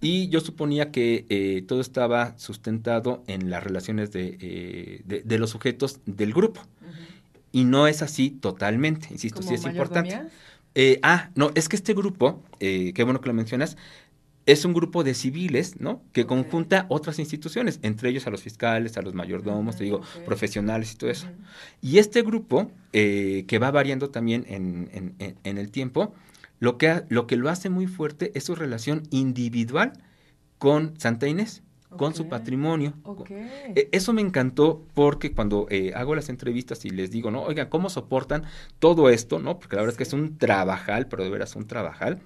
Y 0.00 0.28
yo 0.28 0.40
suponía 0.40 0.92
que 0.92 1.26
eh, 1.28 1.64
todo 1.66 1.80
estaba 1.80 2.38
sustentado 2.38 3.24
en 3.26 3.50
las 3.50 3.64
relaciones 3.64 4.12
de, 4.12 5.02
de, 5.04 5.38
los 5.38 5.50
sujetos 5.50 6.00
del 6.06 6.32
grupo. 6.32 6.62
Y 7.52 7.64
no 7.64 7.86
es 7.86 8.00
así 8.00 8.30
totalmente, 8.30 9.08
insisto, 9.10 9.42
sí 9.42 9.54
es 9.54 9.64
importante. 9.64 10.22
Eh, 10.74 10.98
ah, 11.02 11.30
no, 11.34 11.50
es 11.54 11.68
que 11.68 11.76
este 11.76 11.94
grupo, 11.94 12.42
eh, 12.60 12.92
qué 12.94 13.04
bueno 13.04 13.20
que 13.20 13.28
lo 13.28 13.34
mencionas, 13.34 13.76
es 14.46 14.64
un 14.64 14.72
grupo 14.72 15.04
de 15.04 15.14
civiles, 15.14 15.80
¿no? 15.80 16.02
Que 16.12 16.26
conjunta 16.26 16.86
otras 16.88 17.18
instituciones, 17.18 17.78
entre 17.82 18.08
ellos 18.10 18.26
a 18.26 18.30
los 18.30 18.42
fiscales, 18.42 18.96
a 18.96 19.02
los 19.02 19.14
mayordomos, 19.14 19.76
te 19.76 19.84
digo, 19.84 20.00
profesionales 20.24 20.92
y 20.92 20.96
todo 20.96 21.10
eso. 21.10 21.28
Y 21.80 21.98
este 21.98 22.22
grupo, 22.22 22.70
eh, 22.92 23.44
que 23.46 23.58
va 23.58 23.70
variando 23.70 24.10
también 24.10 24.44
en, 24.48 25.14
el 25.44 25.70
tiempo, 25.70 26.14
lo 26.58 26.76
que, 26.76 27.02
lo 27.08 27.26
que 27.26 27.36
lo 27.36 27.50
hace 27.50 27.70
muy 27.70 27.86
fuerte 27.86 28.32
es 28.34 28.44
su 28.44 28.54
relación 28.56 29.04
individual 29.10 29.92
con 30.58 30.98
Santa 30.98 31.28
Inés 31.28 31.62
con 31.96 32.14
su 32.14 32.28
patrimonio. 32.28 32.94
E, 33.74 33.88
eso 33.92 34.12
me 34.12 34.20
encantó 34.20 34.84
porque 34.94 35.32
cuando 35.32 35.66
eh, 35.70 35.92
hago 35.94 36.14
las 36.14 36.28
entrevistas 36.28 36.84
y 36.84 36.90
les 36.90 37.10
digo, 37.10 37.30
no, 37.30 37.42
oigan, 37.42 37.68
¿cómo 37.68 37.90
soportan 37.90 38.44
todo 38.78 39.08
esto? 39.10 39.38
¿No? 39.38 39.58
Porque 39.58 39.76
la 39.76 39.82
verdad 39.82 39.94
es 39.94 39.98
que 39.98 40.04
es 40.04 40.12
un 40.12 40.38
trabajal, 40.38 41.06
pero 41.08 41.24
de 41.24 41.30
veras 41.30 41.56
un 41.56 41.66
trabajal. 41.66 42.20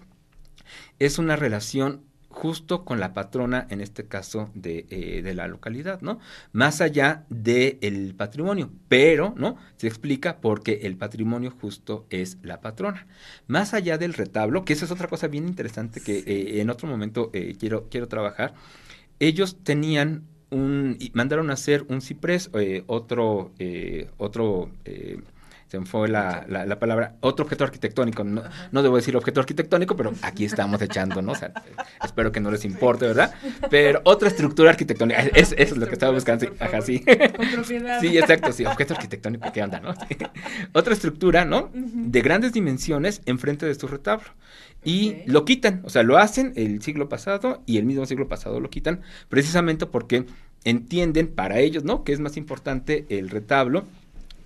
Es 0.98 1.18
una 1.18 1.36
relación 1.36 2.02
justo 2.36 2.84
con 2.84 3.00
la 3.00 3.14
patrona, 3.14 3.66
en 3.70 3.80
este 3.80 4.06
caso, 4.06 4.50
de, 4.54 4.86
eh, 4.90 5.22
de 5.22 5.34
la 5.34 5.48
localidad, 5.48 6.02
¿no? 6.02 6.18
Más 6.52 6.82
allá 6.82 7.24
del 7.30 8.14
patrimonio, 8.14 8.70
pero, 8.88 9.32
¿no? 9.38 9.56
Se 9.78 9.86
explica 9.86 10.36
porque 10.42 10.80
el 10.82 10.98
patrimonio 10.98 11.50
justo 11.50 12.06
es 12.10 12.36
la 12.42 12.60
patrona. 12.60 13.06
Más 13.46 13.72
allá 13.72 13.96
del 13.96 14.12
retablo, 14.12 14.66
que 14.66 14.74
esa 14.74 14.84
es 14.84 14.90
otra 14.90 15.08
cosa 15.08 15.28
bien 15.28 15.48
interesante 15.48 16.02
que 16.02 16.18
eh, 16.18 16.60
en 16.60 16.68
otro 16.68 16.86
momento 16.86 17.30
quiero, 17.58 17.88
quiero 17.88 18.06
trabajar, 18.06 18.52
ellos 19.20 19.56
tenían 19.62 20.24
un, 20.50 20.98
mandaron 21.12 21.50
a 21.50 21.54
hacer 21.54 21.84
un 21.88 22.00
ciprés, 22.00 22.50
eh, 22.54 22.84
otro, 22.86 23.52
eh, 23.58 24.08
otro, 24.16 24.70
eh, 24.84 25.18
se 25.68 25.80
me 25.80 25.86
fue 25.86 26.08
la, 26.08 26.44
la, 26.48 26.78
palabra, 26.78 27.16
otro 27.20 27.44
objeto 27.44 27.64
arquitectónico, 27.64 28.22
no, 28.22 28.44
no, 28.70 28.82
debo 28.82 28.94
decir 28.94 29.16
objeto 29.16 29.40
arquitectónico, 29.40 29.96
pero 29.96 30.12
aquí 30.22 30.44
estamos 30.44 30.80
echando, 30.80 31.20
¿no? 31.22 31.32
O 31.32 31.34
sea, 31.34 31.52
espero 32.04 32.30
que 32.30 32.38
no 32.38 32.52
les 32.52 32.64
importe, 32.64 33.06
¿verdad? 33.06 33.34
Pero 33.68 34.00
otra 34.04 34.28
estructura 34.28 34.70
arquitectónica, 34.70 35.22
es, 35.22 35.52
eso 35.58 35.74
es 35.74 35.76
lo 35.76 35.86
que 35.88 35.94
estaba 35.94 36.12
buscando, 36.12 36.46
sí, 36.46 36.52
ajá, 36.60 36.80
sí. 36.82 37.02
Sí, 38.00 38.16
exacto, 38.16 38.52
sí, 38.52 38.64
objeto 38.64 38.94
arquitectónico, 38.94 39.50
¿qué 39.52 39.62
onda, 39.62 39.80
no? 39.80 39.92
Otra 40.72 40.92
estructura, 40.92 41.44
¿no? 41.44 41.70
De 41.74 42.22
grandes 42.22 42.52
dimensiones 42.52 43.20
enfrente 43.26 43.66
de 43.66 43.74
su 43.74 43.88
retablo 43.88 44.28
y 44.86 45.16
lo 45.26 45.44
quitan, 45.44 45.82
o 45.84 45.90
sea, 45.90 46.04
lo 46.04 46.16
hacen 46.16 46.52
el 46.54 46.80
siglo 46.80 47.08
pasado 47.08 47.60
y 47.66 47.78
el 47.78 47.84
mismo 47.84 48.06
siglo 48.06 48.28
pasado 48.28 48.60
lo 48.60 48.70
quitan, 48.70 49.00
precisamente 49.28 49.84
porque 49.84 50.26
entienden 50.62 51.26
para 51.26 51.58
ellos, 51.58 51.82
¿no? 51.82 52.04
Que 52.04 52.12
es 52.12 52.20
más 52.20 52.36
importante 52.36 53.04
el 53.08 53.28
retablo 53.28 53.84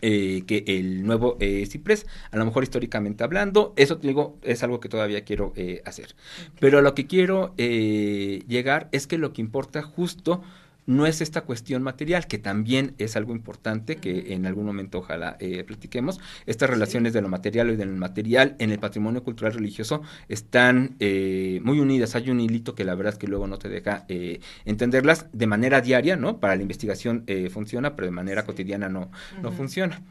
eh, 0.00 0.44
que 0.46 0.64
el 0.66 1.04
nuevo 1.04 1.36
eh, 1.40 1.66
ciprés, 1.66 2.06
a 2.30 2.38
lo 2.38 2.46
mejor 2.46 2.62
históricamente 2.62 3.22
hablando, 3.22 3.74
eso 3.76 3.98
te 3.98 4.08
digo, 4.08 4.38
es 4.42 4.62
algo 4.62 4.80
que 4.80 4.88
todavía 4.88 5.24
quiero 5.24 5.52
eh, 5.56 5.82
hacer. 5.84 6.14
Pero 6.58 6.80
lo 6.80 6.94
que 6.94 7.06
quiero 7.06 7.54
llegar 7.56 8.88
es 8.92 9.06
que 9.06 9.18
lo 9.18 9.34
que 9.34 9.42
importa 9.42 9.82
justo 9.82 10.42
no 10.86 11.06
es 11.06 11.20
esta 11.20 11.42
cuestión 11.42 11.82
material, 11.82 12.26
que 12.26 12.38
también 12.38 12.94
es 12.98 13.16
algo 13.16 13.32
importante, 13.32 13.96
que 13.96 14.34
en 14.34 14.46
algún 14.46 14.66
momento 14.66 14.98
ojalá 14.98 15.36
eh, 15.40 15.64
platiquemos. 15.64 16.20
Estas 16.46 16.70
relaciones 16.70 17.12
de 17.12 17.22
lo 17.22 17.28
material 17.28 17.70
y 17.70 17.76
del 17.76 17.90
material 17.90 18.56
en 18.58 18.70
el 18.70 18.78
patrimonio 18.78 19.22
cultural 19.22 19.52
religioso 19.52 20.02
están 20.28 20.96
eh, 21.00 21.60
muy 21.62 21.80
unidas. 21.80 22.14
Hay 22.16 22.30
un 22.30 22.40
hilito 22.40 22.74
que 22.74 22.84
la 22.84 22.94
verdad 22.94 23.12
es 23.12 23.18
que 23.18 23.26
luego 23.26 23.46
no 23.46 23.58
te 23.58 23.68
deja 23.68 24.04
eh, 24.08 24.40
entenderlas 24.64 25.26
de 25.32 25.46
manera 25.46 25.80
diaria, 25.80 26.16
¿no? 26.16 26.40
Para 26.40 26.56
la 26.56 26.62
investigación 26.62 27.24
funciona, 27.50 27.94
pero 27.94 28.06
de 28.06 28.12
manera 28.12 28.44
cotidiana 28.44 28.88
no, 28.88 29.10
no 29.42 29.52
funciona. 29.52 30.02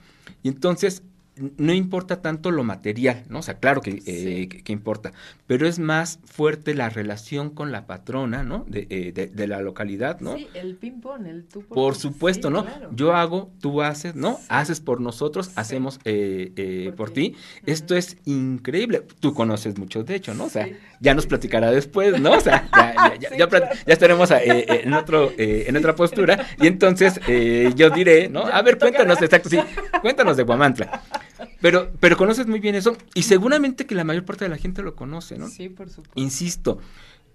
Y 0.43 0.49
entonces, 0.49 1.03
no 1.57 1.73
importa 1.73 2.21
tanto 2.21 2.51
lo 2.51 2.63
material, 2.63 3.23
¿no? 3.29 3.39
O 3.39 3.41
sea, 3.41 3.55
claro 3.55 3.81
eh, 3.85 4.47
que, 4.49 4.63
que, 4.63 4.73
importa, 4.73 5.13
pero 5.47 5.67
es 5.67 5.79
más 5.79 6.19
fuerte 6.25 6.73
la 6.73 6.89
relación 6.89 7.49
con 7.49 7.71
la 7.71 7.87
patrona, 7.87 8.43
¿no? 8.43 8.65
De, 8.67 8.87
eh, 8.89 9.29
de, 9.33 9.47
la 9.47 9.61
localidad, 9.61 10.19
¿no? 10.19 10.35
Sí, 10.35 10.47
el 10.53 10.75
ping-pong, 10.75 11.25
el 11.25 11.45
tú 11.45 11.61
por 11.61 11.75
Por 11.75 11.95
supuesto, 11.95 12.49
¿no? 12.49 12.65
Yo 12.93 13.15
hago, 13.15 13.51
tú 13.61 13.81
haces, 13.81 14.15
¿no? 14.15 14.39
Haces 14.49 14.79
por 14.79 15.01
nosotros, 15.01 15.51
hacemos 15.55 15.99
eh, 16.05 16.93
por, 16.95 17.11
ti. 17.11 17.35
Esto 17.65 17.95
es 17.95 18.17
increíble. 18.25 19.03
Tú 19.19 19.33
conoces 19.33 19.77
mucho, 19.77 20.03
de 20.03 20.15
hecho, 20.15 20.33
¿no? 20.33 20.45
O 20.45 20.49
sea, 20.49 20.67
ya 20.99 21.13
nos 21.13 21.25
platicará 21.25 21.71
después, 21.71 22.19
¿no? 22.19 22.33
O 22.33 22.41
sea, 22.41 22.69
ya, 22.73 23.15
ya, 23.19 23.37
ya, 23.37 23.49
ya 23.87 23.93
estaremos 23.93 24.29
en, 24.31 24.93
otro, 24.93 25.31
en 25.37 25.75
otra 25.75 25.95
postura 25.95 26.47
y 26.61 26.67
entonces 26.67 27.19
yo 27.75 27.89
diré, 27.89 28.29
¿no? 28.29 28.41
A 28.41 28.61
ver, 28.61 28.77
cuéntanos, 28.77 29.21
exacto, 29.21 29.49
sí, 29.49 29.59
cuéntanos 30.01 30.37
de 30.37 30.43
Guamantla. 30.43 31.01
Pero, 31.61 31.91
pero 31.99 32.17
conoces 32.17 32.47
muy 32.47 32.59
bien 32.59 32.75
eso 32.75 32.95
y 33.13 33.23
seguramente 33.23 33.85
que 33.85 33.95
la 33.95 34.03
mayor 34.03 34.25
parte 34.25 34.45
de 34.45 34.49
la 34.49 34.57
gente 34.57 34.81
lo 34.81 34.95
conoce, 34.95 35.37
¿no? 35.37 35.49
Sí, 35.49 35.69
por 35.69 35.89
supuesto. 35.89 36.19
Insisto, 36.19 36.79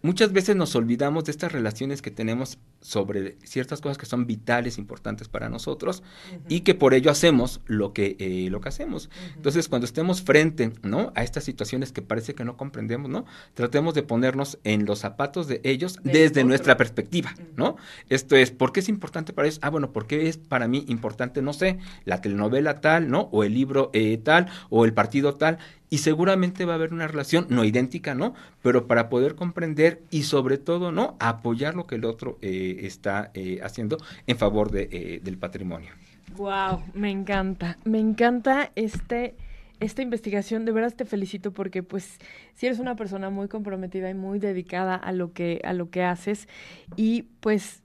muchas 0.03 0.33
veces 0.33 0.57
nos 0.57 0.75
olvidamos 0.77 1.25
de 1.25 1.33
estas 1.33 1.53
relaciones 1.53 2.03
que 2.03 2.11
tenemos 2.11 2.59
sobre 2.85 3.39
ciertas 3.43 3.81
cosas 3.81 3.97
que 3.97 4.05
son 4.05 4.27
vitales, 4.27 4.77
importantes 4.77 5.27
para 5.27 5.49
nosotros 5.49 6.03
y 6.51 6.61
que 6.61 6.75
por 6.75 6.93
ello 6.93 7.11
hacemos 7.11 7.63
lo 7.65 7.95
que, 7.95 8.15
eh, 8.19 8.49
lo 8.51 8.61
que 8.61 8.69
hacemos. 8.69 9.09
Entonces, 9.37 9.71
cuando 9.71 9.87
estemos 9.87 10.21
frente, 10.21 10.71
¿no? 10.83 11.11
A 11.15 11.23
estas 11.23 11.45
situaciones 11.45 11.93
que 11.93 12.03
parece 12.03 12.35
que 12.35 12.45
no 12.45 12.59
comprendemos, 12.59 13.11
¿no? 13.11 13.25
Tratemos 13.55 13.95
de 13.95 14.03
ponernos 14.03 14.59
en 14.65 14.85
los 14.85 14.99
zapatos 14.99 15.49
de 15.49 15.63
ellos 15.65 15.99
desde 16.05 16.45
nuestra 16.45 16.77
perspectiva, 16.77 17.35
¿no? 17.57 17.77
Esto 18.11 18.37
es, 18.37 18.51
¿por 18.51 18.71
qué 18.71 18.81
es 18.81 18.91
importante 18.91 19.33
para 19.33 19.49
ellos? 19.49 19.61
Ah, 19.63 19.71
bueno, 19.71 19.91
porque 19.91 20.29
es 20.29 20.37
para 20.37 20.69
mí 20.69 20.85
importante, 20.87 21.41
no 21.41 21.55
sé, 21.55 21.79
la 22.05 22.21
telenovela 22.21 22.83
tal, 22.83 23.09
¿no? 23.09 23.31
O 23.33 23.45
el 23.45 23.55
libro 23.55 23.89
eh, 23.95 24.19
tal, 24.19 24.51
o 24.69 24.85
el 24.85 24.93
partido 24.93 25.37
tal 25.37 25.57
y 25.95 25.99
seguramente 25.99 26.65
va 26.65 26.73
a 26.73 26.75
haber 26.75 26.93
una 26.93 27.07
relación 27.07 27.47
no 27.51 27.65
idéntica, 27.65 28.17
¿no? 28.17 28.35
Pero 28.63 28.89
para 28.89 29.09
poder 29.09 29.37
comprender 29.37 30.03
y 30.11 30.25
sobre 30.25 30.59
todo, 30.59 30.91
¿no? 30.91 31.17
Apoyar 31.21 31.77
lo 31.77 31.87
que 31.87 31.95
el 31.95 32.05
otro 32.05 32.37
eh, 32.43 32.74
está 32.83 33.31
eh, 33.35 33.61
haciendo 33.63 33.99
en 34.27 34.37
favor 34.37 34.71
de, 34.71 34.89
eh, 34.91 35.21
del 35.23 35.39
patrimonio. 35.39 35.91
Wow, 36.37 36.83
me 36.95 37.11
encanta, 37.11 37.79
me 37.85 37.99
encanta 37.99 38.71
este 38.75 39.37
esta 39.81 40.03
investigación, 40.03 40.65
de 40.65 40.73
veras 40.73 40.95
te 40.95 41.05
felicito 41.05 41.53
porque 41.53 41.83
pues 41.83 42.19
si 42.55 42.67
eres 42.67 42.79
una 42.79 42.97
persona 42.97 43.29
muy 43.29 43.49
comprometida 43.49 44.09
y 44.09 44.15
muy 44.15 44.39
dedicada 44.39 44.95
a 44.95 45.13
lo 45.13 45.33
que 45.33 45.61
a 45.65 45.73
lo 45.73 45.91
que 45.91 46.05
haces 46.05 46.49
y 46.97 47.23
pues 47.41 47.83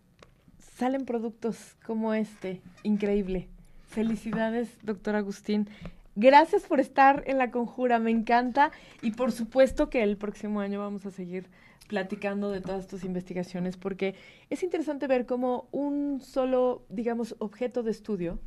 salen 0.80 1.06
productos 1.06 1.76
como 1.86 2.14
este, 2.14 2.62
increíble. 2.84 3.50
Felicidades, 3.90 4.70
doctor 4.84 5.16
Agustín. 5.16 5.68
Gracias 6.16 6.64
por 6.64 6.80
estar 6.80 7.24
en 7.28 7.38
la 7.38 7.52
conjura, 7.52 8.00
me 8.00 8.12
encanta 8.12 8.72
y 9.02 9.12
por 9.12 9.32
supuesto 9.32 9.90
que 9.90 10.04
el 10.04 10.18
próximo 10.18 10.60
año 10.60 10.80
vamos 10.80 11.06
a 11.06 11.12
seguir 11.12 11.48
platicando 11.88 12.52
de 12.52 12.62
todas 12.62 12.88
tus 12.88 13.04
investigaciones 13.04 13.78
porque 13.78 14.16
es 14.50 14.64
interesante 14.64 15.08
ver 15.08 15.26
cómo 15.26 15.68
un 15.72 16.22
solo, 16.22 16.84
digamos, 16.90 17.36
objeto 17.40 17.84
de 17.84 17.92
estudio 17.92 18.40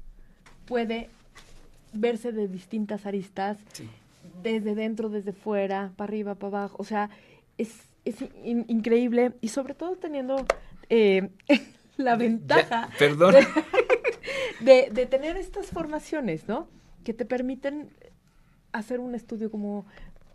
puede 0.65 1.09
verse 1.93 2.33
de 2.33 2.49
distintas 2.49 3.05
aristas, 3.05 3.59
desde 4.43 4.75
dentro, 4.75 5.09
desde 5.09 5.33
fuera, 5.33 5.93
para 5.97 6.09
arriba, 6.09 6.35
para 6.37 6.59
abajo, 6.59 6.77
o 6.79 6.85
sea, 6.85 7.11
es, 7.59 7.75
es 8.05 8.17
increíble 8.45 9.33
y 9.41 9.49
sobre 9.49 9.75
todo 9.75 9.97
teniendo 9.97 10.47
eh, 10.89 11.31
la 11.97 12.17
ventaja 12.17 12.89
perdón. 12.99 13.35
de, 14.61 14.89
de 14.93 15.07
tener 15.07 15.37
estas 15.37 15.67
formaciones, 15.67 16.47
¿no? 16.49 16.69
Que 17.03 17.15
te 17.15 17.25
permiten 17.25 17.91
hacer 18.73 19.01
un 19.01 19.15
estudio 19.15 19.51
como 19.51 19.87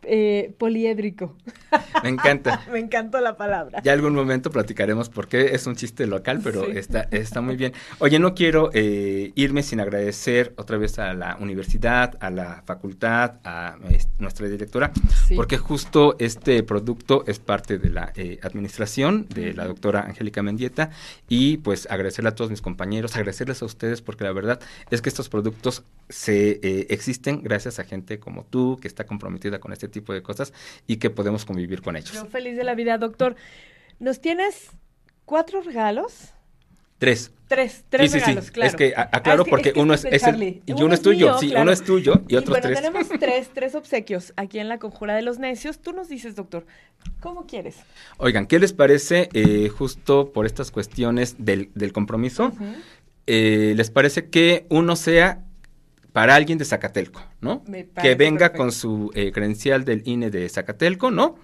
eh, 0.04 0.54
poliédrico. 0.58 1.36
Me 2.04 2.10
encanta. 2.10 2.62
Me 2.72 2.80
encantó 2.80 3.20
la 3.20 3.36
palabra. 3.36 3.82
Ya 3.84 3.94
algún 3.94 4.14
momento 4.16 4.52
platicaremos 4.52 5.10
por 5.10 5.28
qué 5.28 5.56
es 5.56 5.68
un 5.68 5.76
chiste 5.76 6.08
local, 6.08 6.40
pero 6.44 6.66
está, 6.66 7.08
está 7.12 7.42
muy 7.42 7.56
bien. 7.56 7.74
Oye, 8.00 8.20
no 8.20 8.34
quiero 8.34 8.70
eh, 8.74 9.32
irme 9.36 9.64
sin 9.64 9.80
agradecer 9.80 10.54
otra 10.58 10.78
vez 10.78 11.00
a 11.00 11.14
la 11.14 11.38
universidad, 11.40 12.16
a 12.22 12.30
la 12.30 12.64
facultad, 12.66 13.36
a 13.44 13.78
nuestra 14.20 14.48
directora, 14.48 14.92
porque 15.36 15.58
justo 15.58 16.16
este 16.20 16.64
producto 16.64 17.24
es 17.28 17.40
parte 17.40 17.78
de 17.78 17.90
la 17.90 18.14
eh, 18.16 18.40
administración 18.44 19.28
de 19.30 19.54
la 19.54 19.66
doctora 19.66 20.02
Angélica 20.02 20.42
Mendieta 20.42 20.92
y 21.28 21.58
pues 21.58 21.88
agradecerle 21.90 22.30
a 22.30 22.36
todos 22.36 22.50
mis 22.50 22.62
compañeros, 22.62 23.16
agradecerles 23.16 23.62
a 23.62 23.66
ustedes 23.66 24.02
porque 24.02 24.24
la 24.24 24.32
verdad 24.32 24.60
es 24.90 25.02
que 25.02 25.10
estos 25.10 25.28
productos 25.30 25.84
se 26.10 26.60
existen 26.94 27.42
gracias 27.44 27.80
a 27.80 27.84
gente 27.84 28.20
como 28.20 28.46
tú 28.46 28.78
que 28.82 28.88
está 28.88 29.06
comprometida 29.06 29.60
con 29.60 29.74
este 29.74 29.88
tipo 29.88 30.14
de 30.14 30.22
cosas 30.22 30.54
y 30.88 30.98
que 30.98 31.10
podemos 31.10 31.46
convivir 31.46 31.82
con 31.82 31.96
ellos. 31.96 32.14
Yo 32.14 32.26
feliz 32.26 32.56
de 32.56 32.64
la 32.64 32.76
vida, 32.76 32.98
doctor. 32.98 33.36
¿Nos 34.00 34.22
tienes 34.22 34.70
cuatro 35.26 35.62
regalos? 35.62 36.34
Tres. 36.98 37.32
Tres, 37.48 37.86
tres 37.88 38.12
regalos, 38.12 38.52
claro. 38.52 38.70
Es 38.70 38.76
que 38.76 38.94
aclaro 38.96 39.46
porque 39.46 39.72
uno 39.78 39.94
es, 39.94 40.04
y 40.04 40.74
uno, 40.74 40.94
es 40.94 41.02
tuyo, 41.02 41.38
sí, 41.40 41.54
uno 41.56 41.72
es 41.72 41.82
tuyo 41.84 42.22
y 42.28 42.36
otros 42.36 42.60
tres. 42.60 42.82
tenemos 42.82 43.08
tres, 43.20 43.50
tres 43.54 43.74
obsequios 43.76 44.34
aquí 44.36 44.60
en 44.60 44.68
la 44.68 44.80
Conjura 44.80 45.16
de 45.16 45.22
los 45.22 45.40
Necios. 45.40 45.80
Tú 45.80 45.94
nos 45.94 46.10
dices, 46.10 46.36
doctor, 46.36 46.66
¿cómo 47.22 47.46
quieres? 47.46 47.78
Oigan, 48.18 48.48
¿qué 48.48 48.60
les 48.60 48.74
parece 48.74 49.30
eh, 49.34 49.70
justo 49.70 50.34
por 50.34 50.46
estas 50.46 50.72
cuestiones 50.72 51.36
del, 51.38 51.70
del 51.74 51.94
compromiso? 51.94 52.52
eh, 53.28 53.74
¿Les 53.78 53.92
parece 53.92 54.30
que 54.30 54.66
uno 54.70 54.98
sea 54.98 55.46
para 56.18 56.34
alguien 56.34 56.58
de 56.58 56.66
Zacatelco, 56.66 57.22
¿no? 57.42 57.64
Que 58.02 58.16
venga 58.16 58.52
con 58.52 58.72
su 58.72 59.12
eh, 59.14 59.32
credencial 59.32 59.86
del 59.86 60.02
INE 60.04 60.32
de 60.32 60.50
Zacatelco, 60.50 61.12
¿no? 61.12 61.36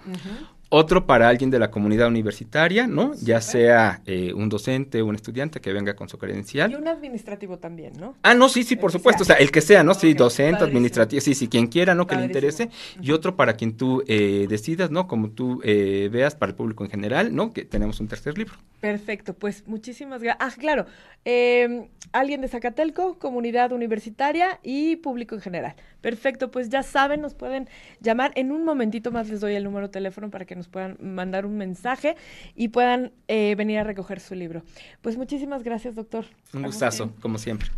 Otro 0.76 1.06
para 1.06 1.30
alguien 1.30 1.52
de 1.52 1.60
la 1.60 1.70
comunidad 1.70 2.08
universitaria, 2.08 2.88
¿no? 2.88 3.14
Ya 3.22 3.42
sea 3.42 4.02
eh, 4.08 4.34
un 4.34 4.50
docente 4.50 5.04
o 5.04 5.06
un 5.06 5.14
estudiante 5.14 5.62
que 5.62 5.72
venga 5.72 5.96
con 5.96 6.10
su 6.10 6.18
credencial. 6.18 6.72
Y 6.72 6.74
un 6.74 6.88
administrativo 6.88 7.60
también, 7.60 7.94
¿no? 8.00 8.16
Ah, 8.24 8.34
no, 8.34 8.50
sí, 8.50 8.64
sí, 8.64 8.76
por 8.76 8.92
supuesto. 8.92 9.22
O 9.22 9.26
sea, 9.28 9.36
el 9.36 9.52
que 9.52 9.62
sea, 9.62 9.84
¿no? 9.84 9.94
Sí, 9.94 10.16
docente, 10.16 10.64
administrativo, 10.64 11.22
sí, 11.22 11.36
sí, 11.36 11.48
quien 11.48 11.68
quiera, 11.68 11.94
¿no? 11.94 12.08
Que 12.08 12.16
le 12.16 12.26
interese. 12.26 12.72
Y 13.00 13.12
otro 13.12 13.36
para 13.36 13.54
quien 13.54 13.78
tú 13.78 14.04
eh, 14.08 14.48
decidas, 14.50 14.90
¿no? 14.90 15.08
Como 15.08 15.30
tú 15.30 15.62
eh, 15.64 16.10
veas, 16.12 16.34
para 16.34 16.50
el 16.50 16.56
público 16.56 16.84
en 16.84 16.90
general, 16.90 17.36
¿no? 17.36 17.54
Que 17.54 17.66
tenemos 17.66 18.00
un 18.00 18.08
tercer 18.08 18.36
libro. 18.36 18.56
Perfecto, 18.80 19.36
pues 19.36 19.68
muchísimas 19.68 20.24
gracias. 20.24 20.38
Ah, 20.40 20.60
claro. 20.60 20.88
Em, 21.24 21.88
alguien 22.14 22.42
de 22.42 22.48
Zacatelco, 22.48 23.20
comunidad 23.20 23.72
universitaria 23.72 24.60
y 24.64 24.96
público 24.98 25.36
en 25.36 25.42
general. 25.42 25.76
Perfecto, 26.02 26.52
pues 26.52 26.70
ya 26.70 26.84
saben, 26.84 27.22
nos 27.22 27.34
pueden 27.34 27.70
llamar. 28.02 28.32
En 28.36 28.52
un 28.52 28.66
momentito 28.66 29.12
más 29.12 29.30
les 29.30 29.40
doy 29.40 29.54
el 29.54 29.64
número 29.64 29.88
de 29.88 29.92
teléfono 29.94 30.30
para 30.30 30.46
que 30.46 30.63
nos 30.64 30.70
puedan 30.70 30.98
mandar 31.02 31.46
un 31.46 31.58
mensaje 31.58 32.16
y 32.56 32.70
puedan 32.70 33.12
eh, 33.28 33.56
venir 33.56 33.80
a 33.80 33.84
recoger 33.84 34.22
su 34.22 34.34
libro. 34.34 34.64
Pues 35.02 35.18
muchísimas 35.18 35.62
gracias, 35.64 35.96
doctor. 35.96 36.26
Un 36.54 36.64
gustazo, 36.64 37.12
como 37.20 37.38
siempre. 37.38 37.70